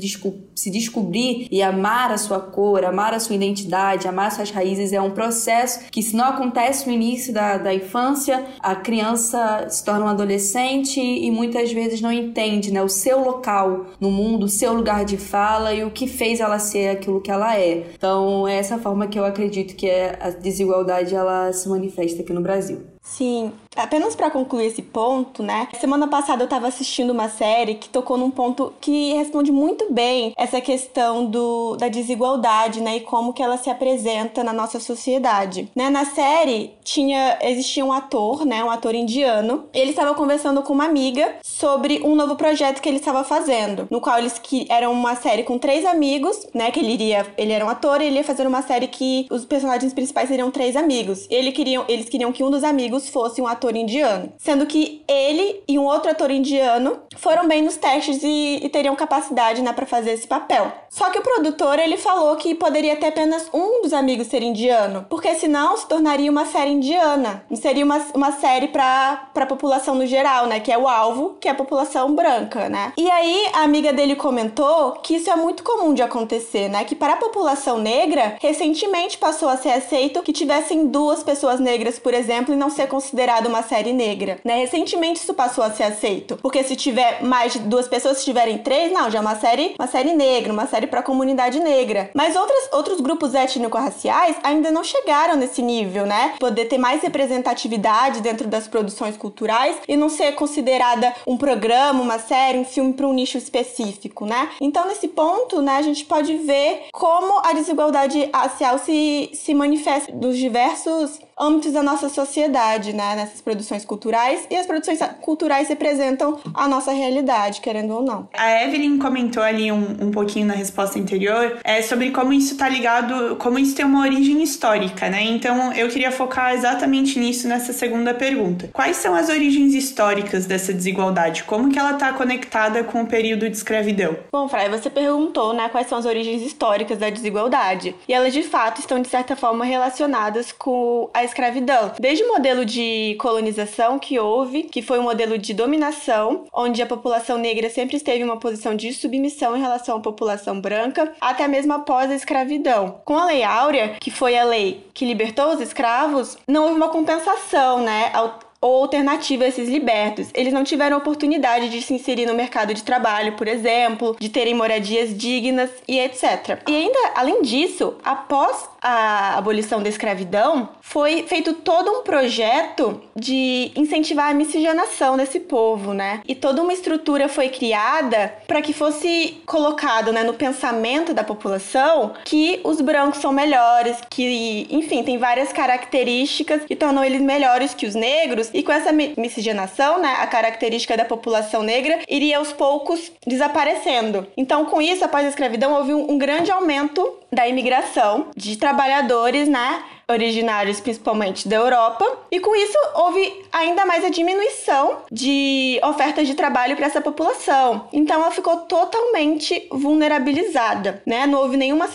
se 0.54 0.70
descobrir 0.70 1.46
e 1.50 1.62
amar 1.62 2.10
a 2.10 2.16
sua 2.16 2.40
cor, 2.40 2.82
amar 2.82 3.12
a 3.12 3.20
sua 3.20 3.36
identidade, 3.36 4.08
amar 4.08 4.32
suas 4.32 4.50
raízes 4.50 4.94
é 4.94 5.00
um 5.00 5.10
processo 5.10 5.90
que, 5.90 6.02
se 6.02 6.16
não 6.16 6.24
acontece 6.24 6.86
no 6.86 6.92
início 6.92 7.34
da, 7.34 7.58
da 7.58 7.74
infância, 7.74 8.46
a 8.60 8.74
criança 8.74 9.66
se 9.68 9.84
torna 9.84 10.06
um 10.06 10.08
adolescente 10.08 10.98
e 10.98 11.30
muitas 11.30 11.70
vezes 11.70 12.00
não 12.00 12.10
entende 12.10 12.72
né, 12.72 12.82
o 12.82 12.88
seu 12.88 13.22
local 13.22 13.88
no 14.00 14.10
mundo, 14.10 14.44
o 14.44 14.48
seu 14.48 14.72
lugar 14.72 15.04
de 15.04 15.17
fala 15.18 15.74
e 15.74 15.84
o 15.84 15.90
que 15.90 16.06
fez 16.06 16.40
ela 16.40 16.58
ser 16.58 16.88
aquilo 16.88 17.20
que 17.20 17.30
ela 17.30 17.56
é. 17.56 17.90
Então, 17.94 18.46
é 18.46 18.56
essa 18.56 18.78
forma 18.78 19.06
que 19.06 19.18
eu 19.18 19.24
acredito 19.24 19.76
que 19.76 19.88
é 19.88 20.18
a 20.20 20.30
desigualdade 20.30 21.14
ela 21.14 21.52
se 21.52 21.68
manifesta 21.68 22.22
aqui 22.22 22.32
no 22.32 22.40
Brasil. 22.40 22.80
Sim, 23.02 23.52
apenas 23.82 24.14
para 24.14 24.30
concluir 24.30 24.66
esse 24.66 24.82
ponto, 24.82 25.42
né? 25.42 25.68
Semana 25.80 26.06
passada 26.08 26.42
eu 26.42 26.46
estava 26.46 26.68
assistindo 26.68 27.10
uma 27.10 27.28
série 27.28 27.74
que 27.74 27.88
tocou 27.88 28.16
num 28.16 28.30
ponto 28.30 28.72
que 28.80 29.14
responde 29.14 29.52
muito 29.52 29.92
bem 29.92 30.32
essa 30.36 30.60
questão 30.60 31.26
do, 31.26 31.76
da 31.76 31.88
desigualdade, 31.88 32.80
né? 32.80 32.96
E 32.96 33.00
como 33.00 33.32
que 33.32 33.42
ela 33.42 33.56
se 33.56 33.70
apresenta 33.70 34.42
na 34.42 34.52
nossa 34.52 34.80
sociedade. 34.80 35.70
Né? 35.74 35.90
Na 35.90 36.04
série 36.04 36.72
tinha 36.82 37.38
existia 37.42 37.84
um 37.84 37.92
ator, 37.92 38.44
né? 38.44 38.62
Um 38.64 38.70
ator 38.70 38.94
indiano. 38.94 39.64
Ele 39.72 39.90
estava 39.90 40.14
conversando 40.14 40.62
com 40.62 40.72
uma 40.72 40.84
amiga 40.84 41.36
sobre 41.42 42.00
um 42.04 42.14
novo 42.14 42.36
projeto 42.36 42.80
que 42.80 42.88
ele 42.88 42.98
estava 42.98 43.24
fazendo, 43.24 43.86
no 43.90 44.00
qual 44.00 44.18
eles 44.18 44.38
que 44.38 44.66
era 44.68 44.88
uma 44.88 45.14
série 45.16 45.42
com 45.42 45.58
três 45.58 45.84
amigos, 45.84 46.46
né? 46.54 46.70
Que 46.70 46.80
ele 46.80 46.92
iria, 46.92 47.26
ele 47.36 47.52
era 47.52 47.64
um 47.64 47.68
ator, 47.68 48.00
e 48.00 48.06
ele 48.06 48.16
ia 48.16 48.24
fazer 48.24 48.46
uma 48.46 48.62
série 48.62 48.88
que 48.88 49.26
os 49.30 49.44
personagens 49.44 49.92
principais 49.92 50.28
seriam 50.28 50.50
três 50.50 50.76
amigos. 50.76 51.26
Ele 51.30 51.52
queriam, 51.52 51.84
eles 51.88 52.08
queriam 52.08 52.32
que 52.32 52.42
um 52.42 52.50
dos 52.50 52.64
amigos 52.64 53.08
fosse 53.08 53.40
um 53.40 53.46
ator 53.46 53.67
indiano, 53.76 54.32
sendo 54.38 54.66
que 54.66 55.02
ele 55.08 55.62
e 55.68 55.78
um 55.78 55.84
outro 55.84 56.10
ator 56.10 56.30
indiano 56.30 57.02
foram 57.18 57.46
bem 57.46 57.62
nos 57.62 57.76
testes 57.76 58.22
e, 58.22 58.60
e 58.62 58.68
teriam 58.68 58.94
capacidade, 58.96 59.60
né, 59.62 59.72
para 59.72 59.86
fazer 59.86 60.12
esse 60.12 60.26
papel. 60.26 60.72
Só 60.88 61.10
que 61.10 61.18
o 61.18 61.22
produtor 61.22 61.78
ele 61.78 61.96
falou 61.96 62.34
que 62.36 62.54
poderia 62.54 62.96
ter 62.96 63.08
apenas 63.08 63.48
um 63.52 63.82
dos 63.82 63.92
amigos 63.92 64.28
ser 64.28 64.42
indiano, 64.42 65.06
porque 65.10 65.34
senão 65.34 65.76
se 65.76 65.86
tornaria 65.86 66.30
uma 66.30 66.46
série 66.46 66.70
indiana, 66.70 67.44
não 67.50 67.56
seria 67.56 67.84
uma, 67.84 67.98
uma 68.14 68.32
série 68.32 68.68
para 68.68 69.28
a 69.34 69.46
população 69.46 69.94
no 69.94 70.06
geral, 70.06 70.46
né, 70.46 70.60
que 70.60 70.72
é 70.72 70.78
o 70.78 70.88
alvo, 70.88 71.36
que 71.40 71.48
é 71.48 71.50
a 71.50 71.54
população 71.54 72.14
branca, 72.14 72.68
né. 72.68 72.92
E 72.96 73.10
aí 73.10 73.46
a 73.52 73.62
amiga 73.62 73.92
dele 73.92 74.14
comentou 74.14 74.92
que 75.02 75.16
isso 75.16 75.30
é 75.30 75.36
muito 75.36 75.62
comum 75.62 75.92
de 75.92 76.02
acontecer, 76.02 76.68
né, 76.68 76.84
que 76.84 76.94
para 76.94 77.14
a 77.14 77.16
população 77.16 77.78
negra 77.78 78.36
recentemente 78.40 79.18
passou 79.18 79.48
a 79.48 79.56
ser 79.56 79.70
aceito 79.70 80.22
que 80.22 80.32
tivessem 80.32 80.86
duas 80.86 81.22
pessoas 81.22 81.60
negras, 81.60 81.98
por 81.98 82.14
exemplo, 82.14 82.54
e 82.54 82.56
não 82.56 82.70
ser 82.70 82.86
considerado 82.86 83.46
uma 83.46 83.62
série 83.62 83.92
negra, 83.92 84.38
né. 84.44 84.58
Recentemente 84.58 85.20
isso 85.20 85.34
passou 85.34 85.64
a 85.64 85.70
ser 85.70 85.84
aceito, 85.84 86.38
porque 86.42 86.62
se 86.62 86.76
tiver 86.76 87.07
mais 87.22 87.52
de 87.52 87.60
duas 87.60 87.88
pessoas, 87.88 88.18
se 88.18 88.24
tiverem 88.24 88.58
três, 88.58 88.92
não, 88.92 89.10
já 89.10 89.18
é 89.18 89.20
uma 89.20 89.36
série, 89.36 89.74
uma 89.78 89.86
série 89.86 90.14
negra, 90.14 90.52
uma 90.52 90.66
série 90.66 90.86
para 90.86 91.00
a 91.00 91.02
comunidade 91.02 91.60
negra. 91.60 92.10
Mas 92.14 92.36
outras, 92.36 92.68
outros 92.72 93.00
grupos 93.00 93.34
étnico-raciais 93.34 94.36
ainda 94.42 94.70
não 94.70 94.84
chegaram 94.84 95.36
nesse 95.36 95.62
nível, 95.62 96.06
né? 96.06 96.34
Poder 96.38 96.66
ter 96.66 96.78
mais 96.78 97.02
representatividade 97.02 98.20
dentro 98.20 98.46
das 98.46 98.68
produções 98.68 99.16
culturais 99.16 99.76
e 99.86 99.96
não 99.96 100.08
ser 100.08 100.32
considerada 100.32 101.14
um 101.26 101.36
programa, 101.36 102.02
uma 102.02 102.18
série, 102.18 102.58
um 102.58 102.64
filme 102.64 102.92
para 102.92 103.06
um 103.06 103.12
nicho 103.12 103.38
específico, 103.38 104.26
né? 104.26 104.50
Então, 104.60 104.86
nesse 104.86 105.08
ponto, 105.08 105.60
né, 105.60 105.76
a 105.76 105.82
gente 105.82 106.04
pode 106.04 106.36
ver 106.38 106.86
como 106.92 107.40
a 107.44 107.52
desigualdade 107.52 108.28
racial 108.32 108.78
se, 108.78 109.30
se 109.34 109.54
manifesta 109.54 110.12
nos 110.12 110.36
diversos 110.36 111.20
âmbitos 111.38 111.72
da 111.72 111.82
nossa 111.82 112.08
sociedade, 112.08 112.92
né, 112.92 113.14
nessas 113.16 113.40
produções 113.40 113.84
culturais, 113.84 114.46
e 114.50 114.56
as 114.56 114.66
produções 114.66 115.00
culturais 115.20 115.68
representam 115.68 116.38
a 116.54 116.68
nossa 116.68 116.92
realidade, 116.92 117.60
querendo 117.60 117.94
ou 117.94 118.02
não. 118.02 118.28
A 118.34 118.64
Evelyn 118.64 118.98
comentou 118.98 119.42
ali 119.42 119.70
um, 119.70 119.96
um 120.00 120.10
pouquinho 120.10 120.46
na 120.46 120.54
resposta 120.54 120.98
anterior 120.98 121.58
é, 121.64 121.80
sobre 121.82 122.10
como 122.10 122.32
isso 122.32 122.52
está 122.52 122.68
ligado, 122.68 123.36
como 123.36 123.58
isso 123.58 123.74
tem 123.74 123.84
uma 123.84 124.00
origem 124.00 124.42
histórica, 124.42 125.08
né? 125.08 125.22
Então 125.22 125.72
eu 125.72 125.88
queria 125.88 126.10
focar 126.10 126.52
exatamente 126.54 127.18
nisso 127.18 127.48
nessa 127.48 127.72
segunda 127.72 128.14
pergunta. 128.14 128.68
Quais 128.72 128.96
são 128.96 129.14
as 129.14 129.28
origens 129.28 129.74
históricas 129.74 130.46
dessa 130.46 130.72
desigualdade? 130.72 131.44
Como 131.44 131.70
que 131.70 131.78
ela 131.78 131.92
está 131.92 132.12
conectada 132.12 132.82
com 132.84 133.02
o 133.02 133.06
período 133.06 133.48
de 133.48 133.56
escravidão? 133.56 134.16
Bom, 134.32 134.48
Fray, 134.48 134.68
você 134.68 134.90
perguntou, 134.90 135.52
né, 135.52 135.68
quais 135.68 135.86
são 135.86 135.98
as 135.98 136.06
origens 136.06 136.42
históricas 136.42 136.98
da 136.98 137.10
desigualdade. 137.10 137.94
E 138.08 138.12
elas 138.12 138.32
de 138.32 138.42
fato 138.42 138.80
estão 138.80 139.00
de 139.00 139.08
certa 139.08 139.36
forma 139.36 139.64
relacionadas 139.64 140.52
com 140.52 141.08
a 141.12 141.24
escravidão. 141.28 141.92
Desde 141.98 142.24
o 142.24 142.28
modelo 142.28 142.64
de 142.64 143.16
colonização 143.20 143.98
que 143.98 144.18
houve, 144.18 144.64
que 144.64 144.82
foi 144.82 144.98
um 144.98 145.04
modelo 145.04 145.38
de 145.38 145.54
dominação, 145.54 146.46
onde 146.52 146.82
a 146.82 146.86
população 146.86 147.38
negra 147.38 147.70
sempre 147.70 147.96
esteve 147.96 148.20
em 148.20 148.24
uma 148.24 148.38
posição 148.38 148.74
de 148.74 148.92
submissão 148.92 149.56
em 149.56 149.60
relação 149.60 149.96
à 149.96 150.00
população 150.00 150.60
branca, 150.60 151.12
até 151.20 151.46
mesmo 151.46 151.72
após 151.72 152.10
a 152.10 152.14
escravidão. 152.14 153.00
Com 153.04 153.16
a 153.16 153.26
Lei 153.26 153.42
Áurea, 153.42 153.96
que 154.00 154.10
foi 154.10 154.36
a 154.36 154.44
lei 154.44 154.86
que 154.92 155.04
libertou 155.04 155.52
os 155.52 155.60
escravos, 155.60 156.36
não 156.46 156.64
houve 156.64 156.76
uma 156.76 156.88
compensação, 156.88 157.80
né, 157.80 158.10
ou 158.60 158.82
alternativa 158.82 159.44
a 159.44 159.48
esses 159.48 159.68
libertos. 159.68 160.28
Eles 160.34 160.52
não 160.52 160.64
tiveram 160.64 160.96
oportunidade 160.96 161.68
de 161.68 161.80
se 161.82 161.94
inserir 161.94 162.26
no 162.26 162.34
mercado 162.34 162.74
de 162.74 162.82
trabalho, 162.82 163.34
por 163.34 163.46
exemplo, 163.46 164.16
de 164.18 164.28
terem 164.28 164.54
moradias 164.54 165.16
dignas 165.16 165.70
e 165.86 165.98
etc. 165.98 166.60
E 166.66 166.74
ainda, 166.74 166.98
além 167.14 167.42
disso, 167.42 167.94
após 168.04 168.68
a 168.80 169.36
abolição 169.36 169.82
da 169.82 169.88
escravidão, 169.88 170.68
foi 170.80 171.24
feito 171.24 171.52
todo 171.52 171.90
um 171.90 172.02
projeto 172.02 173.00
de 173.14 173.72
incentivar 173.76 174.30
a 174.30 174.34
miscigenação 174.34 175.16
desse 175.16 175.40
povo, 175.40 175.92
né? 175.92 176.20
E 176.26 176.34
toda 176.34 176.62
uma 176.62 176.72
estrutura 176.72 177.28
foi 177.28 177.48
criada 177.48 178.32
para 178.46 178.62
que 178.62 178.72
fosse 178.72 179.42
colocado, 179.44 180.12
né, 180.12 180.22
no 180.22 180.34
pensamento 180.34 181.12
da 181.12 181.24
população 181.24 182.14
que 182.24 182.60
os 182.64 182.80
brancos 182.80 183.20
são 183.20 183.32
melhores, 183.32 183.98
que, 184.08 184.66
enfim, 184.70 185.02
tem 185.02 185.18
várias 185.18 185.52
características 185.52 186.64
que 186.64 186.76
tornam 186.76 187.04
eles 187.04 187.20
melhores 187.20 187.74
que 187.74 187.86
os 187.86 187.94
negros, 187.94 188.47
e 188.52 188.62
com 188.62 188.72
essa 188.72 188.92
miscigenação, 188.92 190.00
né, 190.00 190.16
a 190.18 190.26
característica 190.26 190.96
da 190.96 191.04
população 191.04 191.62
negra 191.62 191.98
iria 192.08 192.38
aos 192.38 192.52
poucos 192.52 193.12
desaparecendo. 193.26 194.26
Então, 194.36 194.64
com 194.66 194.80
isso, 194.80 195.04
após 195.04 195.24
a 195.26 195.28
escravidão, 195.28 195.74
houve 195.74 195.94
um, 195.94 196.12
um 196.12 196.18
grande 196.18 196.50
aumento 196.50 197.18
da 197.32 197.46
imigração 197.48 198.28
de 198.36 198.56
trabalhadores, 198.56 199.48
né? 199.48 199.82
originários 200.10 200.80
principalmente 200.80 201.46
da 201.46 201.56
Europa, 201.56 202.04
e 202.30 202.40
com 202.40 202.56
isso 202.56 202.78
houve 202.94 203.44
ainda 203.52 203.84
mais 203.84 204.04
a 204.04 204.08
diminuição 204.08 205.02
de 205.12 205.78
ofertas 205.84 206.26
de 206.26 206.34
trabalho 206.34 206.76
para 206.76 206.86
essa 206.86 207.00
população. 207.00 207.86
Então 207.92 208.16
ela 208.16 208.30
ficou 208.30 208.56
totalmente 208.62 209.68
vulnerabilizada, 209.70 211.02
né? 211.06 211.26
Não 211.26 211.40
houve 211.40 211.56
nenhuma 211.56 211.88